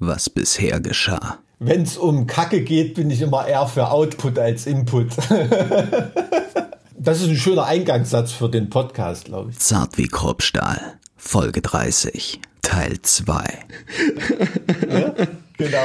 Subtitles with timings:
[0.00, 1.38] was bisher geschah.
[1.58, 5.08] Wenn es um Kacke geht, bin ich immer eher für Output als Input.
[6.98, 9.58] das ist ein schöner Eingangssatz für den Podcast, glaube ich.
[9.58, 13.44] Zart wie Kruppstahl, Folge 30, Teil 2.
[14.90, 15.14] ja,
[15.58, 15.84] genau.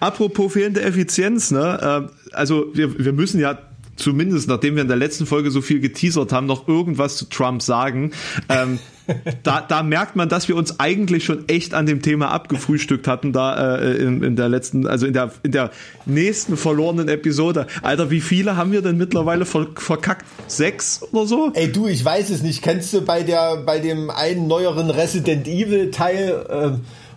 [0.00, 2.08] Apropos fehlende Effizienz, ne?
[2.10, 3.58] Äh, also wir, wir müssen ja
[3.96, 7.62] zumindest nachdem wir in der letzten Folge so viel geteasert haben, noch irgendwas zu Trump
[7.62, 8.12] sagen.
[8.48, 8.78] Ähm,
[9.42, 13.32] da, da merkt man, dass wir uns eigentlich schon echt an dem Thema abgefrühstückt hatten,
[13.32, 15.70] da äh, in, in der letzten, also in der, in der
[16.06, 17.66] nächsten verlorenen Episode.
[17.82, 20.24] Alter, wie viele haben wir denn mittlerweile ver, verkackt?
[20.46, 21.50] Sechs oder so?
[21.54, 22.62] Ey, du, ich weiß es nicht.
[22.62, 26.70] Kennst du bei der, bei dem einen neueren Resident Evil Teil, äh,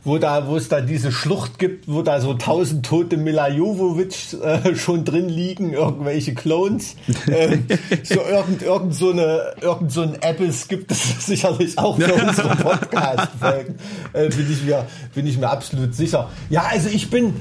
[0.06, 4.38] wo da, wo es da diese Schlucht gibt, wo da so tausend tote Mila Jovovich
[4.40, 6.96] äh, schon drin liegen, irgendwelche Clones.
[7.28, 7.66] Ähm,
[8.04, 12.56] so irgend, irgend so eine, irgend so ein Apples gibt es sicherlich auch für unsere
[12.56, 13.76] Podcast-Folgen.
[14.14, 16.30] Äh, bin ich mir, bin ich mir absolut sicher.
[16.50, 17.34] Ja, also ich bin,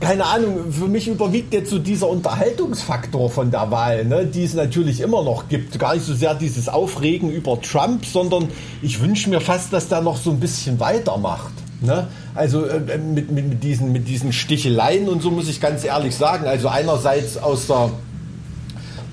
[0.00, 4.54] keine Ahnung, für mich überwiegt jetzt so dieser Unterhaltungsfaktor von der Wahl, ne, die es
[4.54, 5.78] natürlich immer noch gibt.
[5.78, 8.48] Gar nicht so sehr dieses Aufregen über Trump, sondern
[8.82, 11.63] ich wünsche mir fast, dass der noch so ein bisschen weitermacht.
[11.80, 12.06] Ne?
[12.34, 16.14] Also äh, mit, mit, mit, diesen, mit diesen Sticheleien und so muss ich ganz ehrlich
[16.14, 16.46] sagen.
[16.46, 17.90] Also einerseits aus der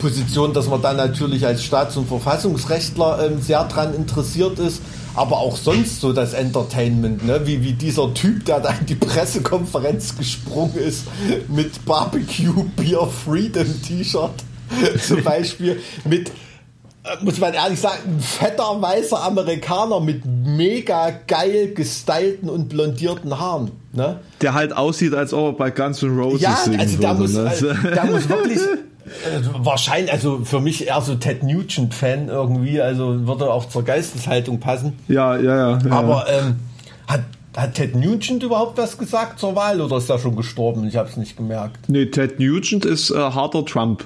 [0.02, 4.82] Position, dass man da natürlich als Staats- und Verfassungsrechtler ähm, sehr dran interessiert ist,
[5.16, 7.42] aber auch sonst so das Entertainment, ne?
[7.46, 11.04] wie, wie dieser Typ, der da in die Pressekonferenz gesprungen ist
[11.48, 14.32] mit Barbecue Beer Freedom T-Shirt
[15.08, 16.32] zum Beispiel, mit äh,
[17.22, 23.72] muss man ehrlich sagen, ein fetter weißer Amerikaner mit mega geil gestylten und blondierten Haaren.
[23.94, 24.20] Ne?
[24.42, 27.22] Der halt aussieht, als ob er bei Guns N' Roses ja, singen also der würde.
[27.22, 27.50] muss, ne?
[27.50, 33.28] also, der muss wirklich äh, wahrscheinlich, also für mich eher so Ted Nugent-Fan irgendwie, also
[33.28, 34.94] würde auch zur Geisteshaltung passen.
[35.08, 35.80] ja, ja, ja.
[35.80, 35.92] ja.
[35.92, 36.60] Aber ähm,
[37.08, 37.22] hat,
[37.56, 40.88] hat Ted Nugent überhaupt was gesagt zur Wahl oder ist er schon gestorben?
[40.88, 41.90] Ich habe es nicht gemerkt.
[41.90, 44.06] nee, Ted Nugent ist äh, harter Trump.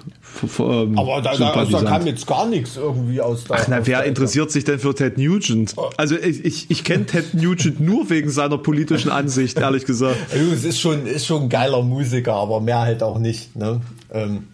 [0.59, 1.87] ähm, Aber da, da, da Sympathisant.
[1.87, 3.57] kam jetzt gar nichts irgendwie aus der.
[3.57, 5.75] Ach, na, wer interessiert sich denn für Ted Nugent?
[5.97, 10.17] Also ich, ich, ich kenne Ted Nugent nur wegen seiner politischen Ansicht, ehrlich gesagt.
[10.55, 13.55] Es ist schon, ist schon ein geiler Musiker, aber mehr halt auch nicht.
[13.55, 13.81] Ne?
[14.11, 14.47] Ähm,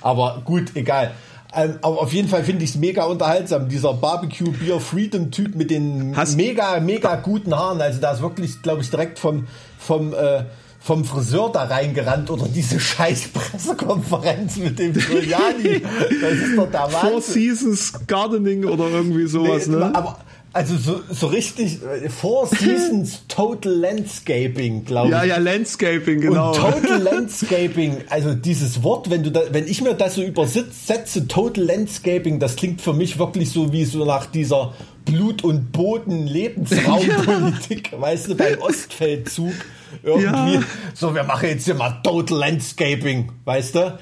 [0.00, 1.10] aber gut, egal.
[1.54, 3.68] Ähm, aber auf jeden Fall finde ich es mega unterhaltsam.
[3.68, 7.80] Dieser Barbecue Beer Freedom Typ mit den Hast- mega, mega guten Haaren.
[7.80, 9.46] Also da ist wirklich, glaube ich, direkt vom,
[9.78, 10.44] vom, äh,
[10.78, 15.82] vom Friseur da reingerannt oder diese scheiß Pressekonferenz mit dem Giuliani.
[16.20, 17.32] Das ist doch der Four Wahnsinn.
[17.34, 19.90] Seasons Gardening oder irgendwie sowas, Nee, ne?
[19.94, 20.18] Aber
[20.52, 25.12] also so, so richtig äh, Four Seasons Total Landscaping, glaube ich.
[25.12, 26.48] Ja, ja, Landscaping, genau.
[26.48, 31.28] Und Total Landscaping, also dieses Wort, wenn du da, wenn ich mir das so übersetze,
[31.28, 34.74] Total Landscaping, das klingt für mich wirklich so wie so nach dieser
[35.04, 39.54] Blut- und Boden-Lebensraumpolitik, weißt du, beim Ostfeldzug
[40.02, 40.54] irgendwie.
[40.54, 40.62] Ja.
[40.94, 43.98] So, wir machen jetzt hier mal Total Landscaping, weißt du?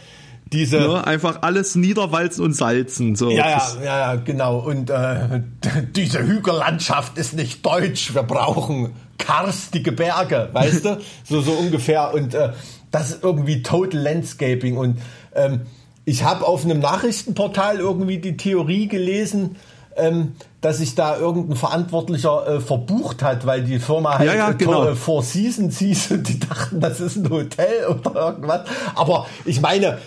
[0.52, 1.06] Diese, Ne?
[1.06, 3.16] Einfach alles niederwalzen und salzen.
[3.16, 3.30] So.
[3.30, 4.58] ja, ja, ja, genau.
[4.58, 5.42] Und äh,
[5.96, 8.14] diese Hügellandschaft ist nicht deutsch.
[8.14, 10.98] Wir brauchen karstige Berge, weißt du?
[11.24, 12.14] So, so ungefähr.
[12.14, 12.50] Und äh,
[12.90, 14.76] das ist irgendwie Total Landscaping.
[14.76, 14.98] Und
[15.34, 15.62] ähm,
[16.04, 19.56] ich habe auf einem Nachrichtenportal irgendwie die Theorie gelesen,
[19.96, 24.50] ähm, dass sich da irgendein Verantwortlicher äh, verbucht hat, weil die Firma halt Ja, ja,
[24.50, 24.86] äh, genau.
[24.86, 28.62] äh, Four Seasons hieß und die dachten, das ist ein Hotel oder irgendwas.
[28.94, 29.98] Aber ich meine,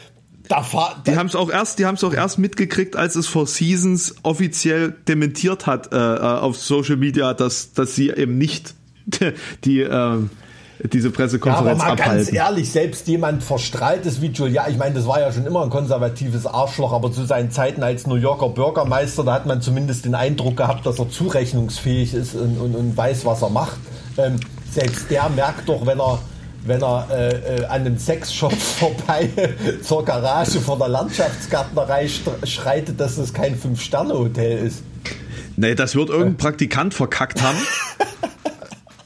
[0.52, 3.28] da fahr, Die haben es auch erst, die haben es auch erst mitgekriegt, als es
[3.28, 8.74] Four Seasons offiziell dementiert hat äh, äh, auf Social Media, dass dass sie eben nicht
[9.64, 10.30] die ähm,
[10.84, 12.36] diese Ja, aber Pressekonferenz mal ganz abhalten.
[12.36, 16.46] ehrlich, selbst jemand verstrahltes wie Giuliani, ich meine, das war ja schon immer ein konservatives
[16.48, 20.58] Arschloch, aber zu seinen Zeiten als New Yorker Bürgermeister, da hat man zumindest den Eindruck
[20.58, 23.78] gehabt, dass er zurechnungsfähig ist und, und, und weiß, was er macht.
[24.18, 24.40] Ähm,
[24.72, 26.20] selbst der merkt doch, wenn er
[26.66, 29.30] wenn er äh, äh, an einem Sexshop vorbei
[29.84, 32.08] zur Garage vor der Landschaftsgärtnerei
[32.44, 34.84] schreitet, dass es kein Fünf-Sterne-Hotel ist.
[35.58, 37.58] Nee, das wird irgendein Praktikant verkackt haben.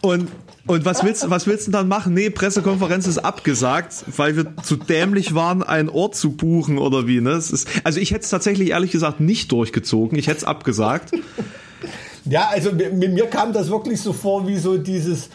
[0.01, 0.29] Und
[0.67, 2.15] und was willst, du- was willst du denn dann machen?
[2.15, 7.21] Nee, Pressekonferenz ist abgesagt, weil wir zu dämlich waren, einen Ort zu buchen oder wie,
[7.21, 7.33] ne?
[7.33, 10.17] Ist, also ich hätte es tatsächlich ehrlich gesagt nicht durchgezogen.
[10.17, 11.11] Ich hätte es abgesagt.
[12.27, 15.29] Ja, also mir mir kam das wirklich so vor wie so dieses,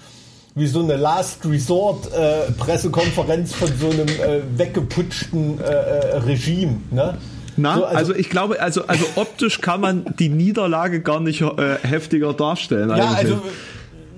[0.54, 6.78] wie so eine Last Resort äh, Pressekonferenz von so einem äh, weggeputschten äh, äh, Regime.
[6.90, 7.18] Ne?
[7.56, 11.76] Na, So, also, ich glaube, also, also optisch kann man die Niederlage gar nicht äh,
[11.82, 12.90] heftiger darstellen.
[12.90, 13.16] ja, eigentlich.
[13.16, 13.42] also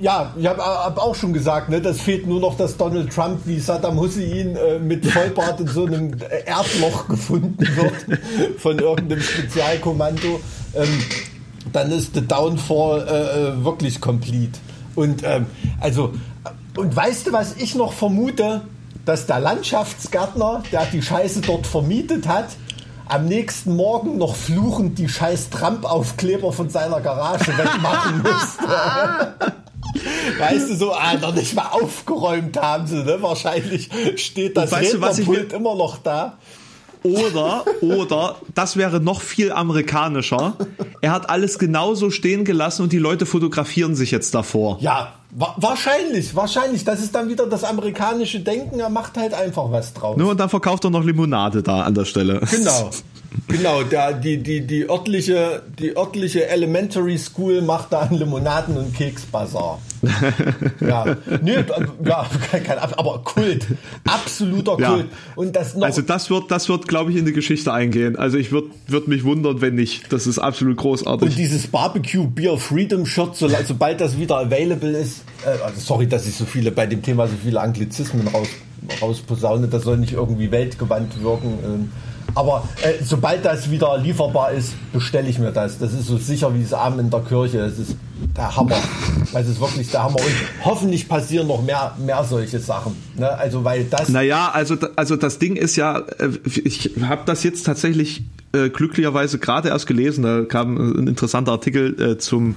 [0.00, 3.43] ja, ich habe hab auch schon gesagt, ne, das fehlt nur noch, dass Donald Trump
[3.44, 6.11] wie Saddam Hussein äh, mit Vollbart in so einem
[6.44, 8.20] Erdloch gefunden wird
[8.58, 10.40] von irgendeinem Spezialkommando.
[10.75, 10.88] Ähm,
[11.73, 14.58] dann ist the Downfall äh, äh, wirklich complete.
[14.94, 15.47] Und ähm,
[15.81, 16.12] also
[16.77, 18.62] Und weißt du, was ich noch vermute?
[19.05, 22.50] Dass der Landschaftsgärtner, der die Scheiße dort vermietet hat,
[23.09, 29.35] am nächsten Morgen noch fluchend die scheiß Trump-Aufkleber von seiner Garage wegmachen müsste.
[30.39, 33.19] Weißt du, so, Alter, nicht mal aufgeräumt haben sie, ne?
[33.21, 36.39] Wahrscheinlich steht das weißt du, Rednerpult immer noch da.
[37.03, 40.55] Oder, oder, das wäre noch viel amerikanischer.
[41.01, 44.79] Er hat alles genauso stehen gelassen und die Leute fotografieren sich jetzt davor.
[44.81, 46.85] Ja, wa wahrscheinlich, wahrscheinlich.
[46.85, 48.79] Das ist dann wieder das amerikanische Denken.
[48.79, 50.17] Er macht halt einfach was draus.
[50.17, 52.41] Nur und dann verkauft er noch Limonade da an der Stelle.
[52.51, 52.91] Genau.
[53.49, 58.94] Genau, der, die, die, die, örtliche, die örtliche Elementary School macht da einen Limonaden- und
[58.94, 59.81] Keksbazar.
[60.81, 61.64] ja, nee,
[62.05, 63.67] ja, kein, aber Kult,
[64.05, 65.06] absoluter Kult.
[65.11, 65.17] Ja.
[65.37, 68.17] Und das noch also das wird, das wird, glaube ich, in die Geschichte eingehen.
[68.17, 70.12] Also ich würde würd mich wundern, wenn nicht.
[70.12, 71.29] Das ist absolut großartig.
[71.29, 76.08] Und dieses Barbecue Beer Freedom Shirt, so, sobald das wieder available ist, äh, also sorry,
[76.08, 78.49] dass ich so viele bei dem Thema so viele Anglizismen raus,
[79.00, 81.58] rausposaune, das soll nicht irgendwie weltgewandt wirken.
[81.64, 81.93] Ähm,
[82.34, 85.79] aber äh, sobald das wieder lieferbar ist, bestelle ich mir das.
[85.79, 87.58] Das ist so sicher wie das Abend in der Kirche.
[87.58, 87.96] Das ist
[88.37, 88.76] der Hammer.
[89.32, 90.17] Das ist wirklich der Hammer.
[90.17, 92.96] Und hoffentlich passieren noch mehr, mehr solche Sachen.
[93.17, 93.29] Ne?
[93.29, 94.08] Also, weil das.
[94.08, 99.38] Naja, also, also das Ding ist ja, äh, ich habe das jetzt tatsächlich äh, glücklicherweise
[99.38, 100.25] gerade erst gelesen.
[100.25, 102.55] Da kam ein interessanter Artikel äh, zum,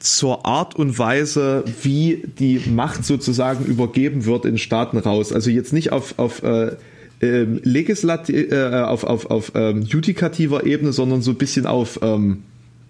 [0.00, 5.32] zur Art und Weise, wie die Macht sozusagen übergeben wird in Staaten raus.
[5.32, 6.76] Also jetzt nicht auf, auf äh,
[7.20, 12.44] ähm, legislativ, äh, auf, auf, auf ähm, judikativer Ebene, sondern so ein bisschen auf, ähm,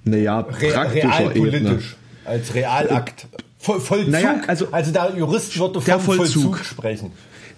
[0.05, 1.79] naja, praktischer Re Ebene.
[2.25, 3.27] Als Realakt.
[3.59, 4.11] Voll, Vollzug.
[4.11, 6.43] Naja, also, also der Jurist würde von Vollzug.
[6.43, 7.11] Vollzug sprechen.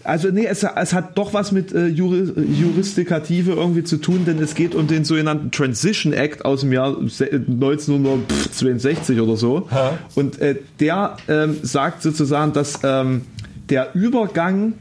[0.02, 4.38] Also nee, es, es, hat doch was mit äh, Juri, Juristikative irgendwie zu tun, denn
[4.38, 9.68] es geht um den sogenannten Transition Act aus dem Jahr 1962 oder so.
[9.70, 9.98] Ha?
[10.14, 13.26] Und äh, der ähm, sagt sozusagen, dass ähm,
[13.68, 14.72] der Übergang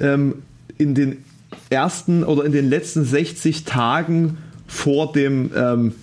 [0.00, 0.42] ähm,
[0.78, 1.24] in den
[1.70, 5.94] ersten oder in den letzten 60 Tagen vor dem, ähm,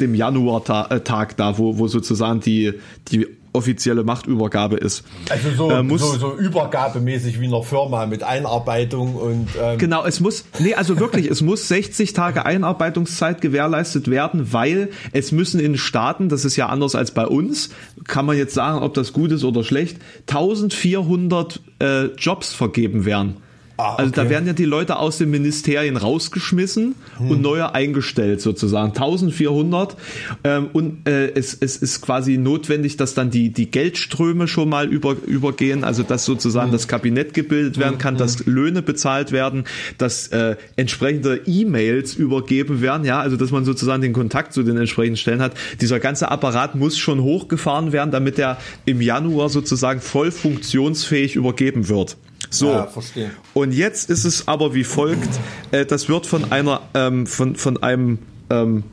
[0.00, 2.74] dem Januar-Tag äh, da, wo, wo sozusagen die,
[3.10, 5.04] die offizielle Machtübergabe ist.
[5.28, 9.78] Also so, äh, muss, so, so übergabemäßig wie in einer Firma mit Einarbeitung und ähm
[9.78, 15.32] genau, es muss nee, also wirklich, es muss 60 Tage Einarbeitungszeit gewährleistet werden, weil es
[15.32, 17.70] müssen in Staaten, das ist ja anders als bei uns,
[18.04, 19.98] kann man jetzt sagen, ob das gut ist oder schlecht,
[20.28, 23.36] 1400 äh, Jobs vergeben werden.
[23.76, 24.02] Ah, okay.
[24.02, 27.30] Also da werden ja die Leute aus den Ministerien rausgeschmissen hm.
[27.30, 28.90] und neue eingestellt sozusagen.
[28.90, 29.96] 1400
[30.44, 34.88] ähm, und äh, es, es ist quasi notwendig, dass dann die, die Geldströme schon mal
[34.88, 36.72] über, übergehen, also dass sozusagen hm.
[36.72, 38.18] das Kabinett gebildet werden kann, hm.
[38.18, 39.64] dass Löhne bezahlt werden,
[39.98, 44.76] dass äh, entsprechende E-Mails übergeben werden, ja, also dass man sozusagen den Kontakt zu den
[44.76, 45.54] entsprechenden Stellen hat.
[45.80, 51.88] Dieser ganze Apparat muss schon hochgefahren werden, damit er im Januar sozusagen voll funktionsfähig übergeben
[51.88, 52.16] wird.
[52.52, 52.68] So.
[52.68, 53.30] Ja, verstehe.
[53.54, 55.40] Und jetzt ist es aber wie folgt:
[55.70, 58.18] äh, Das wird von einer, ähm, von, von einem,
[58.50, 58.84] ähm,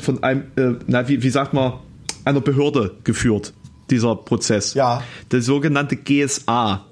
[0.00, 1.74] von einem, äh, na, wie, wie sagt man,
[2.24, 3.52] einer Behörde geführt,
[3.90, 4.74] dieser Prozess.
[4.74, 5.02] Ja.
[5.30, 6.86] Der sogenannte GSA.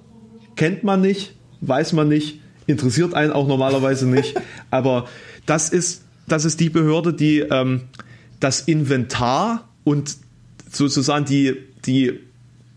[0.56, 4.38] Kennt man nicht, weiß man nicht, interessiert einen auch normalerweise nicht.
[4.70, 5.06] aber
[5.46, 7.82] das ist, das ist die Behörde, die ähm,
[8.40, 10.16] das Inventar und
[10.70, 11.56] sozusagen die,
[11.86, 12.20] die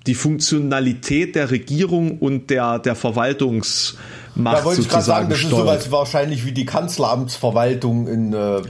[0.05, 5.49] die Funktionalität der Regierung und der, der Verwaltungsmacht da wollte ich gerade sagen, das ist
[5.49, 8.63] sowas wahrscheinlich wie die Kanzleramtsverwaltung in, äh, in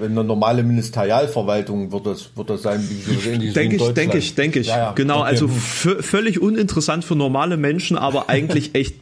[0.00, 2.88] äh, einer normale Ministerialverwaltung wird das, wird das sein.
[2.88, 4.68] Wie denke ich, denke ich, denke ich.
[4.68, 4.92] Ja, ja.
[4.92, 5.28] Genau, okay.
[5.28, 8.94] also völlig uninteressant für normale Menschen, aber eigentlich echt,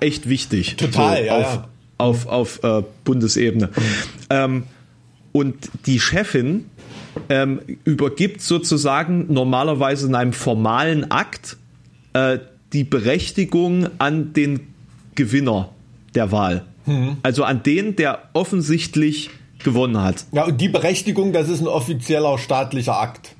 [0.00, 0.76] echt wichtig.
[0.76, 1.36] Total, so, ja.
[1.36, 1.68] Auf, ja.
[1.98, 3.66] auf, auf, auf äh, Bundesebene.
[3.66, 3.82] Mhm.
[4.30, 4.62] Ähm,
[5.32, 6.70] und die Chefin
[7.28, 11.56] ähm, übergibt sozusagen normalerweise in einem formalen Akt
[12.12, 12.38] äh,
[12.72, 14.60] die Berechtigung an den
[15.14, 15.70] Gewinner
[16.14, 16.64] der Wahl.
[16.86, 17.18] Mhm.
[17.22, 19.30] Also an den, der offensichtlich
[19.64, 20.24] gewonnen hat.
[20.32, 23.34] Ja, und die Berechtigung, das ist ein offizieller staatlicher Akt.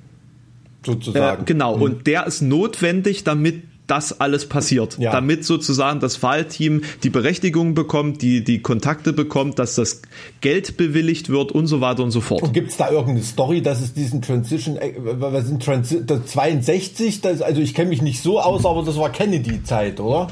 [0.84, 1.42] Sozusagen.
[1.42, 1.82] Äh, genau, mhm.
[1.82, 5.10] und der ist notwendig, damit das alles passiert, ja.
[5.10, 10.02] damit sozusagen das Wahlteam die Berechtigung bekommt, die, die Kontakte bekommt, dass das
[10.40, 12.52] Geld bewilligt wird und so weiter und so fort.
[12.52, 17.42] Gibt es da irgendeine Story, dass es diesen Transition, äh, was sind Transi 62, das,
[17.42, 20.28] also ich kenne mich nicht so aus, aber das war Kennedy-Zeit, oder?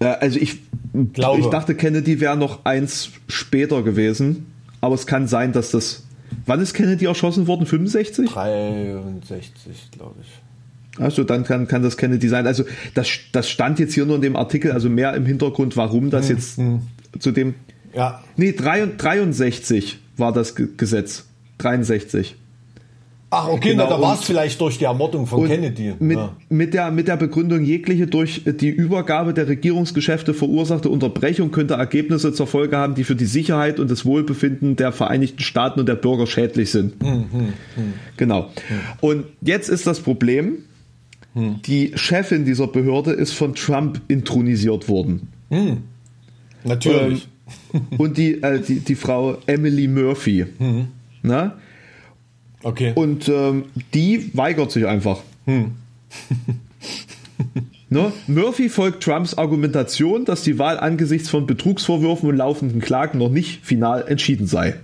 [0.00, 0.58] Also ich
[1.12, 4.46] glaube, ich dachte, Kennedy wäre noch eins später gewesen,
[4.80, 6.04] aber es kann sein, dass das
[6.46, 7.66] Wann ist Kennedy erschossen worden?
[7.66, 8.30] 65?
[8.30, 10.28] 63, glaube ich.
[11.00, 12.46] Also dann kann, kann das Kennedy sein.
[12.46, 12.64] Also
[12.94, 16.28] das, das stand jetzt hier nur in dem Artikel, also mehr im Hintergrund, warum das
[16.28, 16.80] hm, jetzt hm.
[17.18, 17.54] zu dem.
[17.94, 18.22] Ja.
[18.36, 21.24] Nee, 63 war das Gesetz.
[21.58, 22.36] 63.
[23.30, 25.92] Ach, okay, Genau, na, da war es vielleicht durch die Ermordung von Kennedy.
[25.98, 26.34] Mit, ja.
[26.48, 32.32] mit, der, mit der Begründung, jegliche durch die Übergabe der Regierungsgeschäfte verursachte Unterbrechung könnte Ergebnisse
[32.32, 35.96] zur Folge haben, die für die Sicherheit und das Wohlbefinden der Vereinigten Staaten und der
[35.96, 36.94] Bürger schädlich sind.
[38.16, 38.50] Genau.
[39.00, 40.64] Und jetzt ist das Problem,
[41.66, 45.28] die Chefin dieser Behörde ist von Trump intronisiert worden.
[46.64, 47.28] Natürlich.
[47.96, 50.46] Und die, äh, die, die Frau Emily Murphy.
[51.22, 51.58] Na?
[52.62, 52.92] okay.
[52.94, 53.64] Und ähm,
[53.94, 55.20] die weigert sich einfach.
[57.88, 58.12] ne?
[58.26, 63.64] Murphy folgt Trumps Argumentation, dass die Wahl angesichts von Betrugsvorwürfen und laufenden Klagen noch nicht
[63.64, 64.74] final entschieden sei.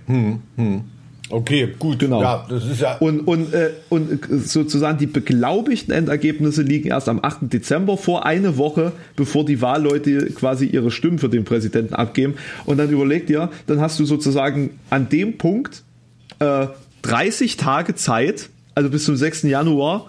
[1.29, 1.99] Okay, gut.
[1.99, 2.21] Genau.
[2.21, 2.97] Ja, das ist ja.
[2.97, 7.53] Und, und, äh, und sozusagen die beglaubigten Endergebnisse liegen erst am 8.
[7.53, 12.35] Dezember vor, eine Woche bevor die Wahlleute quasi ihre Stimmen für den Präsidenten abgeben.
[12.65, 15.83] Und dann überlegt ihr, dann hast du sozusagen an dem Punkt
[16.39, 16.67] äh,
[17.03, 19.43] 30 Tage Zeit, also bis zum 6.
[19.43, 20.07] Januar,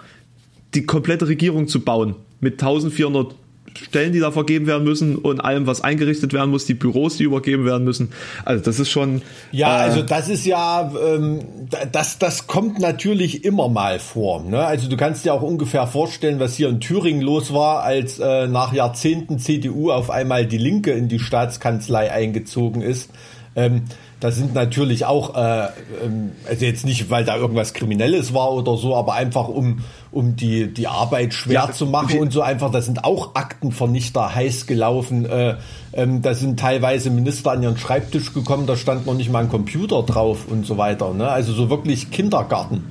[0.75, 2.17] die komplette Regierung zu bauen.
[2.41, 3.35] Mit 1400
[3.77, 7.25] Stellen, die da vergeben werden müssen und allem, was eingerichtet werden muss, die Büros, die
[7.25, 8.13] übergeben werden müssen.
[8.45, 9.23] Also das ist schon...
[9.53, 11.41] Ja, äh, also das ist ja, ähm,
[11.71, 14.43] da- das, das kommt natürlich immer mal vor.
[14.43, 14.65] Ne?
[14.65, 18.47] Also du kannst dir auch ungefähr vorstellen, was hier in Thüringen los war, als äh,
[18.47, 23.11] nach Jahrzehnten CDU auf einmal die Linke in die Staatskanzlei eingezogen ist.
[23.55, 23.83] Ähm,
[24.21, 25.67] da sind natürlich auch, äh,
[26.05, 29.81] ähm, also jetzt nicht, weil da irgendwas Kriminelles war oder so, aber einfach um,
[30.11, 34.35] um die, die Arbeit schwer Ja, zu machen und so einfach, da sind auch Aktenvernichter
[34.35, 35.27] heiß gelaufen.
[35.27, 35.57] Äh,
[35.93, 39.51] ähm, da sind teilweise Minister an ihren Schreibtisch gekommen, da stand noch nicht mal ein
[39.51, 41.13] Computer drauf und so weiter.
[41.13, 41.29] Ne?
[41.29, 42.85] Also so wirklich Kindergarten.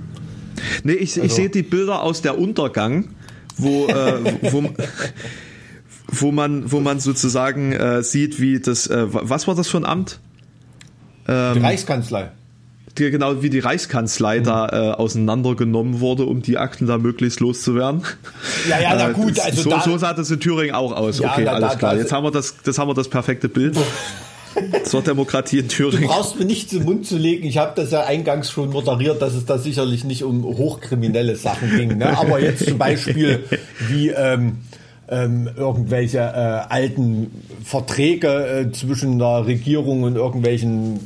[0.84, 3.10] Nee, ich, ich Also- sehe die Bilder aus der Untergang,
[3.58, 4.64] wo, äh, wo,
[6.08, 9.86] wo, man, wo man sozusagen äh, sieht, wie das, äh, was war das für ein
[9.86, 10.20] Amt?
[11.28, 12.30] Die Reichskanzlei.
[12.98, 18.04] Die, genau wie die Reichskanzlei da äh, auseinandergenommen wurde, um die Akten da möglichst loszuwerden.
[18.70, 21.20] Ja, ja, na gut, das- also so, da- so sah das in Thüringen auch aus.
[21.20, 21.94] Ja, okay, na, alles da- klar.
[21.96, 23.76] da- Jetzt haben wir das, das haben wir das perfekte Bild
[24.86, 26.08] zur Demokratie in Du Thüringen.
[26.08, 27.46] brauchst mir nichts im Mund zu legen.
[27.46, 31.76] Ich habe das ja eingangs schon moderiert, dass es da sicherlich nicht um hochkriminelle Sachen
[31.76, 31.98] ging.
[31.98, 32.18] Ne?
[32.18, 33.44] Aber jetzt zum Beispiel
[33.90, 34.60] wie ähm,
[35.10, 37.32] ähm, irgendwelche äh, alten
[37.64, 41.00] Verträge äh, zwischen der Regierung und irgendwelchen,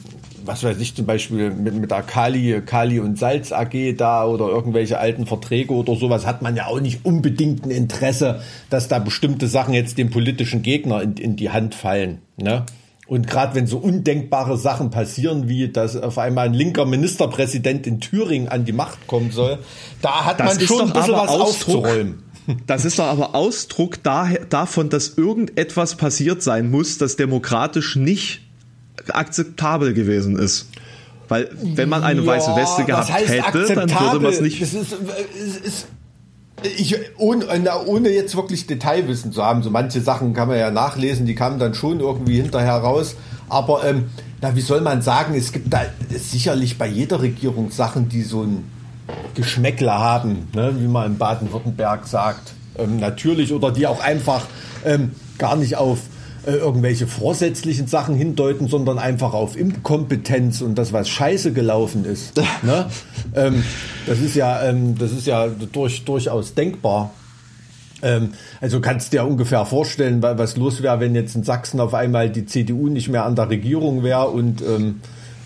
[0.46, 4.48] was weiß ich, zum Beispiel mit, mit der Kali, Kali und Salz AG da oder
[4.48, 9.00] irgendwelche alten Verträge oder sowas, hat man ja auch nicht unbedingt ein Interesse, dass da
[9.00, 12.20] bestimmte Sachen jetzt dem politischen Gegner in, in die Hand fallen.
[12.38, 12.65] Ne?
[13.08, 18.00] Und gerade wenn so undenkbare Sachen passieren, wie dass auf einmal ein linker Ministerpräsident in
[18.00, 19.58] Thüringen an die Macht kommen soll,
[20.03, 22.24] da hat Das man schon ein bisschen was Ausdruck- aufzuräumen.
[22.65, 28.41] Das ist doch aber Ausdruck daher, davon, dass irgendetwas passiert sein muss, das demokratisch nicht
[29.10, 30.68] akzeptabel gewesen ist.
[31.27, 34.62] Weil wenn man eine weiße Weste gehabt hätte, dann würde man es nicht.
[34.62, 34.96] Das ist,
[35.39, 35.88] es ist,
[36.63, 37.46] ich, ohne,
[37.86, 41.60] ohne jetzt wirklich Detailwissen zu haben, so manche Sachen kann man ja nachlesen, die kamen
[41.60, 43.15] dann schon irgendwie hinterher raus.
[43.48, 44.06] Aber ähm,
[44.41, 48.44] na, wie soll man sagen, es gibt da sicherlich bei jeder Regierung Sachen, die so
[48.44, 48.63] ein
[49.35, 52.53] Geschmäckler haben, ne, wie man in Baden-Württemberg sagt.
[52.77, 54.45] Ähm, natürlich, oder die auch einfach
[54.85, 55.99] ähm, gar nicht auf
[56.45, 62.37] äh, irgendwelche vorsätzlichen Sachen hindeuten, sondern einfach auf Inkompetenz und das, was scheiße gelaufen ist.
[62.63, 62.85] ne?
[63.35, 63.63] ähm,
[64.05, 67.11] das ist ja, ähm, das ist ja durch, durchaus denkbar.
[68.01, 68.29] Ähm,
[68.61, 71.93] also kannst du dir ungefähr vorstellen, wa- was los wäre, wenn jetzt in Sachsen auf
[71.93, 75.01] einmal die CDU nicht mehr an der Regierung wäre und ähm,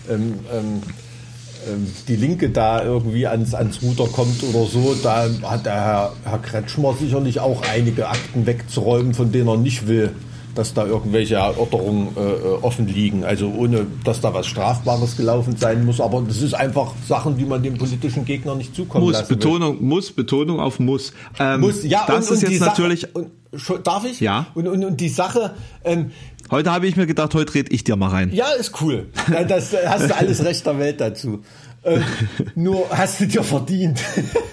[0.08, 0.82] ähm, ähm,
[2.08, 6.38] die Linke da irgendwie ans, ans Ruder kommt oder so, da hat der Herr, Herr
[6.38, 10.10] Kretschmer sicherlich auch einige Akten wegzuräumen, von denen er nicht will,
[10.54, 13.24] dass da irgendwelche Erörterungen äh, äh, offen liegen.
[13.24, 16.00] Also ohne, dass da was Strafbares gelaufen sein muss.
[16.00, 19.36] Aber das ist einfach Sachen, die man dem politischen Gegner nicht zukommen Muss, lassen will.
[19.36, 21.12] Betonung, muss, Betonung auf muss.
[21.38, 23.00] Ähm, Muss, ja, das und, ist und jetzt natürlich.
[23.02, 24.20] Sache, und, darf ich?
[24.20, 24.46] Ja.
[24.54, 25.54] Und, und, und die Sache,
[25.84, 26.10] ähm,
[26.50, 28.30] Heute habe ich mir gedacht, heute red ich dir mal rein.
[28.32, 29.06] ja, ist cool.
[29.30, 31.42] Da- Das da hast du alles Recht der Welt dazu.
[31.84, 32.02] Ähm,
[32.54, 34.00] nur hast du dir verdient.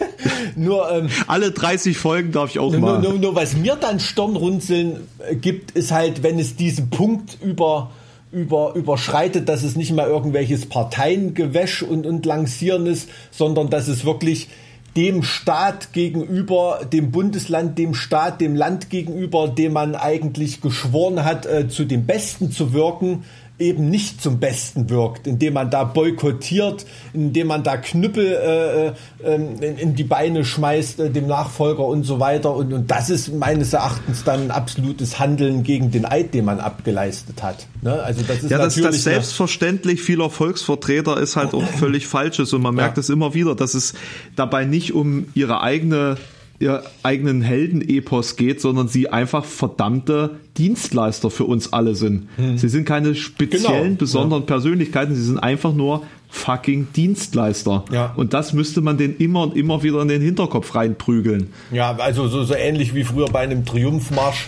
[0.56, 3.02] nur, ähm, Alle 30 Folgen darf ich auch nur, mal.
[3.02, 5.08] nur, nur was mir dann Stirnrunzeln
[5.40, 7.92] gibt, ist halt, wenn es diesen Punkt über,
[8.34, 14.04] über, überschreitet, dass es nicht mehr irgendwelches Parteiengewäsch und, und Lancieren ist, sondern dass es
[14.06, 14.50] wirklich
[14.96, 21.46] dem Staat gegenüber, dem Bundesland, dem Staat, dem Land gegenüber, dem man eigentlich geschworen hat,
[21.46, 23.24] äh, zu dem Besten zu wirken,
[23.62, 28.94] eben nicht zum Besten wirkt, indem man da boykottiert, indem man da Knüppel äh, äh,
[29.24, 32.54] ähm, in, in, die Beine schmeißt, äh, dem Nachfolger und so weiter.
[32.56, 36.60] Und, und das ist meines Erachtens dann ein absolutes Handeln gegen den Eid, den man
[36.60, 37.68] abgeleistet hat.
[37.82, 37.94] Ne?
[38.02, 42.62] Also das ist ja, das, das selbstverständlich vieler Volksvertreter ist halt auch völlig falsches und
[42.62, 43.14] man merkt es ja.
[43.14, 43.94] immer wieder, dass es
[44.36, 46.18] dabei nicht um ihre eigene
[46.62, 52.30] ihr eigenen Heldenepos geht, sondern sie einfach verdammte Dienstleister für uns alle sind.
[52.38, 52.58] Hm.
[52.58, 53.98] Sie sind keine speziellen, genau.
[53.98, 54.48] besonderen ja.
[54.48, 57.86] Persönlichkeiten, sie sind einfach nur fucking Dienstleister.
[57.92, 58.14] Ja.
[58.16, 61.52] Und das müsste man den immer und immer wieder in den Hinterkopf reinprügeln.
[61.72, 64.48] Ja, also so, so ähnlich wie früher bei einem Triumphmarsch.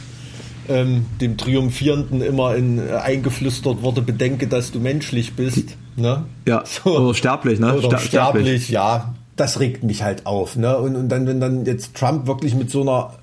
[0.69, 5.75] Ähm, dem Triumphierenden immer in, äh, eingeflüstert wurde, bedenke, dass du menschlich bist.
[5.97, 6.23] Ne?
[6.47, 6.97] Ja, so.
[6.97, 7.73] oder sterblich, ne?
[7.73, 10.55] Oder sterblich, sterblich ja das regt mich halt auf.
[10.55, 10.77] Ne?
[10.77, 13.13] Und, und dann, wenn dann jetzt Trump wirklich mit so einer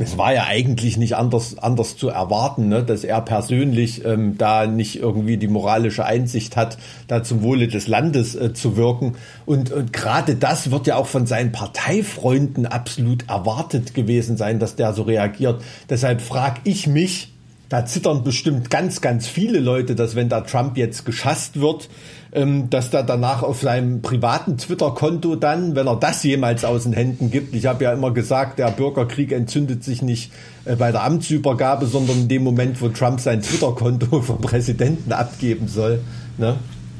[0.00, 4.66] es war ja eigentlich nicht anders, anders zu erwarten, ne, dass er persönlich ähm, da
[4.66, 9.16] nicht irgendwie die moralische Einsicht hat, da zum Wohle des Landes äh, zu wirken.
[9.44, 14.76] Und, und gerade das wird ja auch von seinen Parteifreunden absolut erwartet gewesen sein, dass
[14.76, 15.62] der so reagiert.
[15.90, 17.32] Deshalb frage ich mich,
[17.68, 21.90] da zittern bestimmt ganz, ganz viele Leute, dass wenn da Trump jetzt geschasst wird,
[22.32, 26.92] ähm, dass da danach auf seinem privaten Twitter-Konto dann, wenn er das jemals aus den
[26.92, 30.32] Händen gibt, ich habe ja immer gesagt, der Bürgerkrieg entzündet sich nicht
[30.64, 35.68] äh, bei der Amtsübergabe, sondern in dem Moment, wo Trump sein Twitter-Konto vom Präsidenten abgeben
[35.68, 36.00] soll.
[36.36, 36.56] Ne?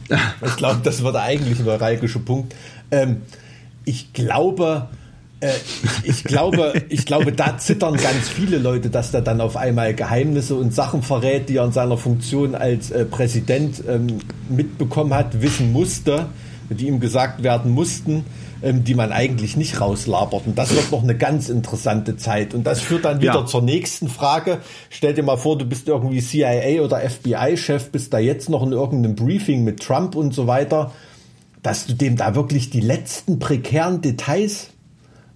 [0.46, 2.54] Ich glaube, das wird der eigentliche neuralgische Punkt.
[2.90, 3.22] Ähm,
[3.84, 4.88] ich glaube,
[5.40, 5.52] äh,
[6.02, 10.54] ich, glaube, ich glaube, da zittern ganz viele Leute, dass der dann auf einmal Geheimnisse
[10.54, 14.18] und Sachen verrät, die er in seiner Funktion als äh, Präsident ähm,
[14.48, 16.26] mitbekommen hat, wissen musste,
[16.70, 18.24] die ihm gesagt werden mussten,
[18.62, 20.46] ähm, die man eigentlich nicht rauslabert.
[20.46, 22.52] Und das wird noch eine ganz interessante Zeit.
[22.52, 23.46] Und das führt dann wieder ja.
[23.46, 24.58] zur nächsten Frage.
[24.90, 28.72] Stell dir mal vor, du bist irgendwie CIA oder FBI-Chef, bist da jetzt noch in
[28.72, 30.90] irgendeinem Briefing mit Trump und so weiter,
[31.62, 34.70] dass du dem da wirklich die letzten prekären Details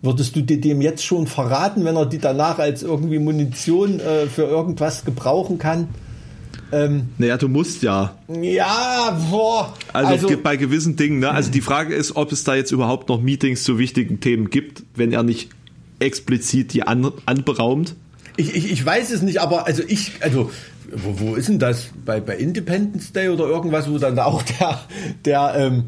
[0.03, 4.27] Würdest du dir dem jetzt schon verraten, wenn er die danach als irgendwie Munition äh,
[4.27, 5.89] für irgendwas gebrauchen kann?
[6.73, 8.17] Ähm, naja, du musst ja.
[8.41, 9.73] Ja, boah.
[9.93, 11.31] Also, also bei gewissen Dingen, ne?
[11.31, 14.83] Also die Frage ist, ob es da jetzt überhaupt noch Meetings zu wichtigen Themen gibt,
[14.97, 15.51] wenn er nicht
[16.01, 17.95] explizit die an, anberaumt.
[18.37, 20.51] Ich, ich, ich weiß es nicht, aber also ich, also
[20.91, 21.91] wo, wo ist denn das?
[22.05, 24.81] Bei, bei Independence Day oder irgendwas, wo dann auch der,
[25.25, 25.85] der ähm,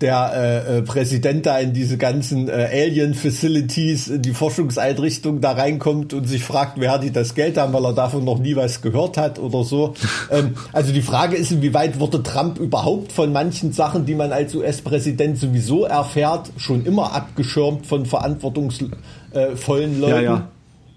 [0.00, 6.12] der äh, äh, Präsident da in diese ganzen äh, Alien-Facilities, in die Forschungseinrichtung da reinkommt
[6.12, 9.16] und sich fragt, wer die das Geld haben, weil er davon noch nie was gehört
[9.16, 9.94] hat oder so.
[10.30, 14.54] ähm, also die Frage ist, inwieweit wurde Trump überhaupt von manchen Sachen, die man als
[14.54, 20.14] US-Präsident sowieso erfährt, schon immer abgeschirmt von verantwortungsvollen Leuten?
[20.14, 20.48] Ja, ja.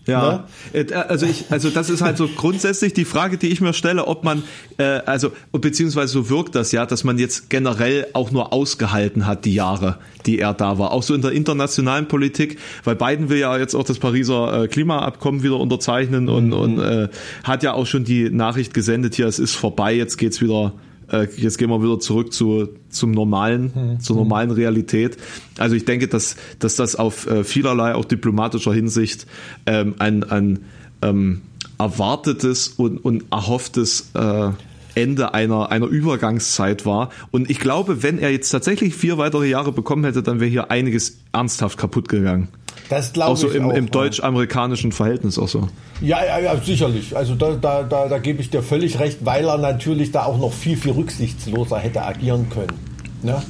[0.10, 0.82] Ja, ne?
[0.82, 4.06] Äh, also ich, also das ist halt so grundsätzlich die Frage, die ich mir stelle,
[4.08, 4.44] ob man,
[4.78, 9.46] äh, also beziehungsweise so wirkt das ja, dass man jetzt generell auch nur ausgehalten hat
[9.46, 13.40] die Jahre, die er da war, auch so in der internationalen Politik, weil Biden will
[13.40, 16.54] ja jetzt auch das Pariser äh, Klimaabkommen wieder unterzeichnen und, mhm.
[16.54, 17.10] und äh,
[17.44, 20.74] hat ja auch schon die Nachricht gesendet, hier es ist vorbei, jetzt geht's wieder
[21.12, 24.00] äh, jetzt gehen wir wieder zurück zu, zum normalen, mhm.
[24.00, 25.18] zur normalen Realität.
[25.58, 29.28] Also ich denke, dass, dass das auf äh, vielerlei auch diplomatischer Hinsicht
[29.66, 30.60] ähm, ein, ein
[31.02, 31.42] ähm,
[31.78, 34.52] erwartetes und, und erhofftes äh,
[34.96, 37.10] Ende einer, einer Übergangszeit war.
[37.32, 40.72] Und ich glaube, wenn er jetzt tatsächlich vier weitere Jahre bekommen hätte, dann wäre hier
[40.72, 42.50] einiges ernsthaft kaputt gegangen.
[42.90, 43.56] Das glaube ich.
[43.56, 45.68] Im, auch, im deutsch-amerikanischen Verhältnis auch so.
[46.02, 47.16] Ja, ja, ja, sicherlich.
[47.16, 50.40] Also da, da, da, da gebe ich dir völlig recht, weil er natürlich da auch
[50.40, 52.74] noch viel, viel rücksichtsloser hätte agieren können.
[53.22, 53.42] Ne?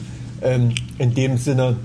[0.42, 1.78] Ähm, in dem Sinne,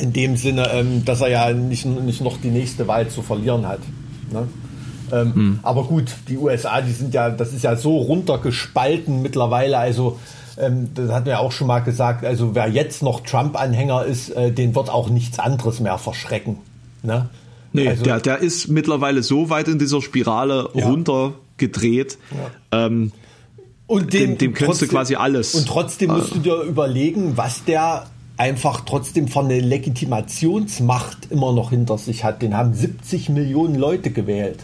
[0.00, 3.68] in dem Sinne, ähm, dass er ja nicht, nicht noch die nächste Wahl zu verlieren
[3.68, 3.80] hat.
[4.32, 4.48] Ne?
[5.12, 5.58] Ähm, hm.
[5.62, 9.76] Aber gut, die USA, die sind ja, das ist ja so runtergespalten mittlerweile.
[9.76, 10.18] Also
[10.58, 12.24] ähm, das hatten wir auch schon mal gesagt.
[12.24, 16.58] Also wer jetzt noch Trump-Anhänger ist, äh, den wird auch nichts anderes mehr verschrecken.
[17.02, 17.28] Ne?
[17.72, 20.88] Nee, also, der, der ist mittlerweile so weit in dieser Spirale ja.
[20.88, 22.18] runtergedreht.
[22.70, 22.86] Ja.
[22.86, 23.12] Ähm,
[23.86, 25.54] und dem, dem, dem trotzdem, du quasi alles.
[25.54, 28.06] Und trotzdem musst du dir überlegen, was der
[28.36, 32.40] einfach trotzdem von der Legitimationsmacht immer noch hinter sich hat.
[32.42, 34.60] Den haben 70 Millionen Leute gewählt.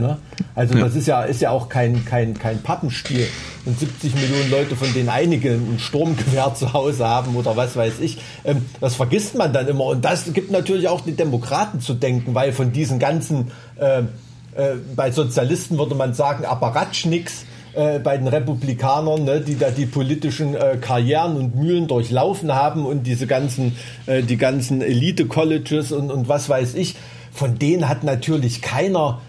[0.00, 0.18] Ne?
[0.54, 0.84] Also ja.
[0.84, 3.26] das ist ja, ist ja auch kein, kein, kein Pappenspiel.
[3.66, 8.00] Und 70 Millionen Leute, von denen einige ein Sturmgewehr zu Hause haben oder was weiß
[8.00, 9.84] ich, ähm, das vergisst man dann immer.
[9.84, 14.76] Und das gibt natürlich auch die Demokraten zu denken, weil von diesen ganzen, äh, äh,
[14.96, 20.56] bei Sozialisten würde man sagen, Apparatschnicks, äh, bei den Republikanern, ne, die da die politischen
[20.56, 26.28] äh, Karrieren und Mühlen durchlaufen haben und diese ganzen, äh, die ganzen Elite-Colleges und, und
[26.28, 26.96] was weiß ich,
[27.32, 29.20] von denen hat natürlich keiner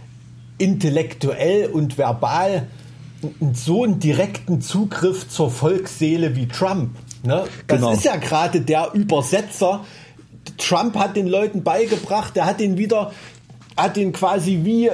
[0.62, 2.67] intellektuell und verbal
[3.54, 6.91] so einen direkten Zugriff zur Volksseele wie Trump.
[7.24, 7.43] Ne?
[7.67, 7.91] Das Genau.
[7.93, 9.86] ist ja gerade der Übersetzer.
[10.58, 13.12] Trump hat den Leuten beigebracht, er hat ihn wieder,
[13.78, 14.89] hat ihn quasi wie,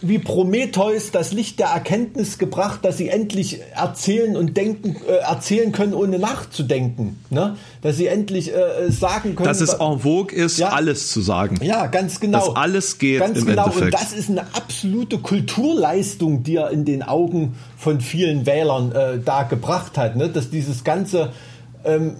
[0.00, 5.72] wie Prometheus das Licht der Erkenntnis gebracht, dass sie endlich erzählen und denken, äh, erzählen
[5.72, 7.18] können, ohne nachzudenken.
[7.30, 7.56] Ne?
[7.82, 9.46] Dass sie endlich äh, sagen können.
[9.48, 10.68] Dass es en vogue ist, Ja.
[10.70, 11.58] alles zu sagen.
[11.62, 12.46] Ja, ganz genau.
[12.46, 13.64] Dass alles geht Ganz im genau.
[13.64, 13.94] Endeffekt.
[13.94, 19.18] Und das ist eine absolute Kulturleistung, die er in den Augen von vielen Wählern äh,
[19.24, 20.16] da gebracht hat.
[20.16, 20.28] Ne?
[20.28, 21.32] Dass dieses ganze
[21.84, 22.16] ähm,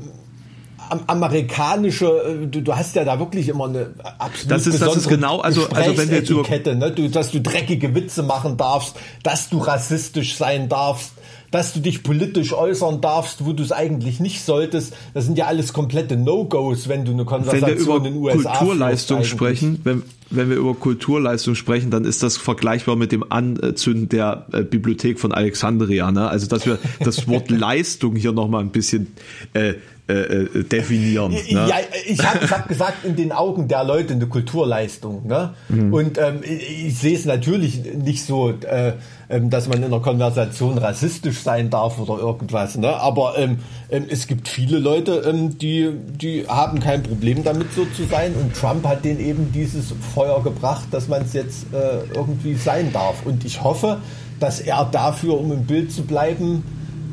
[1.07, 5.09] amerikanische, äh, du, du hast ja da wirklich immer eine absolut Das ist- das ist
[5.09, 6.43] genau- also- also wenn wir jetzt über-
[6.75, 6.91] ne?
[6.93, 11.13] du, dass du dreckige Witze machen darfst, dass du rassistisch sein darfst,
[11.53, 14.95] dass du dich politisch äußern darfst, wo du es eigentlich nicht solltest.
[15.15, 18.17] Das sind ja alles komplette No-Gos, wenn du eine Wenn Konversation wir über in den
[18.17, 23.31] USA Kulturleistung sprechen, wenn, wenn wir über Kulturleistung sprechen, dann ist das vergleichbar mit dem
[23.31, 26.11] Anzünden der äh, Bibliothek von Alexandria.
[26.11, 26.29] Ne?
[26.29, 29.13] Also dass wir das Wort Leistung hier nochmal ein bisschen
[29.55, 29.75] äh,
[30.09, 31.33] äh, äh, definieren.
[31.33, 31.41] Ne?
[31.49, 35.27] Ja, ich habe ich hab gesagt, in den Augen der Leute eine Kulturleistung.
[35.27, 35.55] Ne?
[35.69, 35.93] Mhm.
[35.93, 38.93] Und ähm, ich, ich sehe es natürlich nicht so, äh,
[39.29, 42.77] ähm, dass man in einer Konversation rassistisch sein darf oder irgendwas.
[42.77, 42.95] Ne?
[42.95, 43.59] Aber ähm,
[43.91, 48.33] ähm, es gibt viele Leute, ähm, die, die haben kein Problem damit so zu sein.
[48.41, 52.93] Und Trump hat denen eben dieses Feuer gebracht, dass man es jetzt äh, irgendwie sein
[52.93, 53.27] darf.
[53.27, 53.99] Und ich hoffe,
[54.39, 56.63] dass er dafür, um im Bild zu bleiben,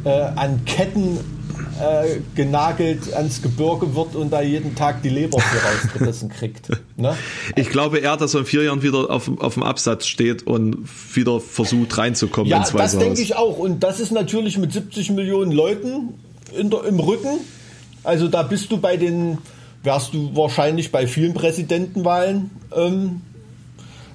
[0.05, 1.17] äh, an Ketten
[1.79, 6.69] äh, genagelt ans Gebirge wird und da jeden Tag die Leber für rausgerissen kriegt.
[6.95, 7.15] Ne?
[7.55, 10.77] Ich glaube eher, dass er in vier Jahren wieder auf, auf dem Absatz steht und
[11.15, 13.57] wieder versucht reinzukommen Ja, ins das denke ich auch.
[13.57, 16.13] Und das ist natürlich mit 70 Millionen Leuten
[16.55, 17.39] der, im Rücken.
[18.03, 19.39] Also da bist du bei den,
[19.81, 23.21] wärst du wahrscheinlich bei vielen Präsidentenwahlen, ähm,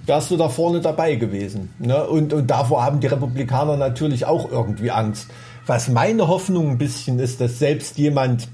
[0.07, 1.71] wärst du da vorne dabei gewesen.
[1.79, 2.07] Ne?
[2.07, 5.29] Und, und davor haben die Republikaner natürlich auch irgendwie Angst.
[5.69, 8.49] Was meine Hoffnung ein bisschen ist, dass selbst jemand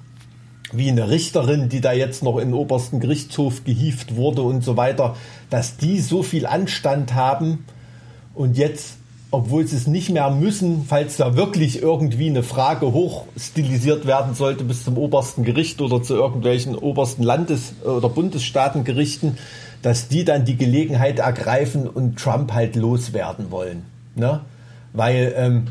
[0.73, 4.77] wie eine Richterin, die da jetzt noch in den obersten Gerichtshof gehieft wurde und so
[4.77, 5.15] weiter,
[5.49, 7.67] dass die so viel Anstand haben
[8.35, 8.97] und jetzt,
[9.31, 14.65] obwohl sie es nicht mehr müssen, falls da wirklich irgendwie eine Frage hochstilisiert werden sollte
[14.65, 19.39] bis zum obersten Gericht oder zu irgendwelchen obersten Landes- oder Bundesstaatengerichten,
[19.83, 23.85] dass die dann die Gelegenheit ergreifen und Trump halt loswerden wollen.
[24.17, 24.41] Ne?
[24.93, 25.69] Weil ähm,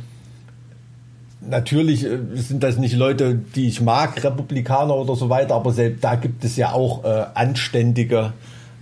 [1.49, 6.03] natürlich äh, sind das nicht Leute, die ich mag, Republikaner oder so weiter, aber selbst
[6.03, 8.34] da gibt es ja auch äh, anständige,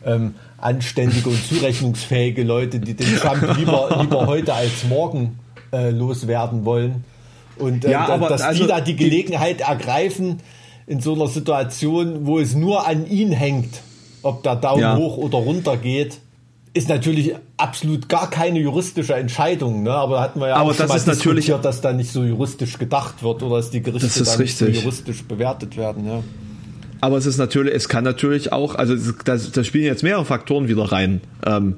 [0.05, 5.39] ähm, anständige und zurechnungsfähige Leute, die den Trump lieber, lieber heute als morgen
[5.71, 7.03] äh, loswerden wollen.
[7.57, 10.39] Und äh, Ja, aber dass also die da die die- Gelegenheit ergreifen
[10.87, 13.81] in so einer Situation, wo es nur an ihn hängt,
[14.23, 14.97] ob der Daumen Ja.
[14.97, 16.19] hoch oder runter geht.
[16.73, 19.91] Ist natürlich absolut gar keine juristische Entscheidung, ne?
[19.91, 21.91] aber da hatten wir ja Aber auch schon das mal ist natürlich- diskutiert, dass da
[21.91, 26.05] nicht so juristisch gedacht wird oder dass die Gerichte Das nicht so juristisch bewertet werden.
[26.07, 26.23] Ja.
[27.01, 30.69] Aber es ist natürlich, es kann natürlich auch, also da da spielen jetzt mehrere Faktoren
[30.69, 31.19] wieder rein.
[31.45, 31.77] Ähm,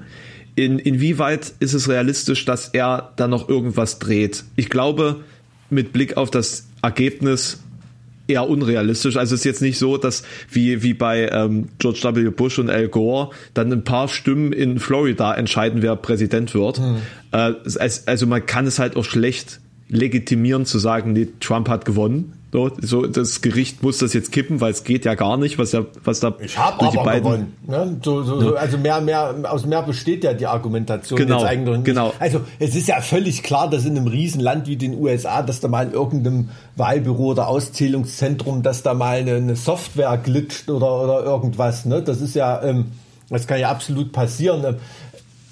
[0.55, 4.43] in, inwieweit ist es realistisch, dass er da noch irgendwas dreht?
[4.55, 5.21] Ich glaube,
[5.71, 7.63] mit Blick auf das Ergebnis
[8.27, 9.17] eher unrealistisch.
[9.17, 12.29] Also es ist jetzt nicht so, dass wie, wie bei ähm, George W.
[12.29, 16.79] Bush und Al Gore dann ein paar Stimmen in Florida entscheiden, wer Präsident wird.
[17.31, 19.59] Äh, es, also man kann es halt auch schlecht
[19.89, 22.33] legitimieren zu sagen, nee, Trump hat gewonnen.
[22.53, 25.85] So, das Gericht muss das jetzt kippen, weil es geht ja gar nicht, was ja,
[26.03, 27.53] was da Ich habe durch die aber beiden gewonnen.
[27.65, 27.97] Ne?
[28.03, 31.77] So, so, so, also mehr, mehr, aus mehr besteht ja die Argumentation Genau, jetzt eigentlich
[31.77, 31.85] nicht.
[31.85, 32.13] genau.
[32.19, 35.67] Also es ist ja völlig klar, dass in einem Riesenland wie den USA, dass da
[35.67, 41.23] mal in irgendeinem Wahlbüro oder Auszählungszentrum, dass da mal eine, eine Software glitscht oder, oder
[41.23, 41.85] irgendwas.
[41.85, 42.03] Ne?
[42.03, 42.91] Das ist ja, ähm,
[43.29, 44.77] das kann ja absolut passieren.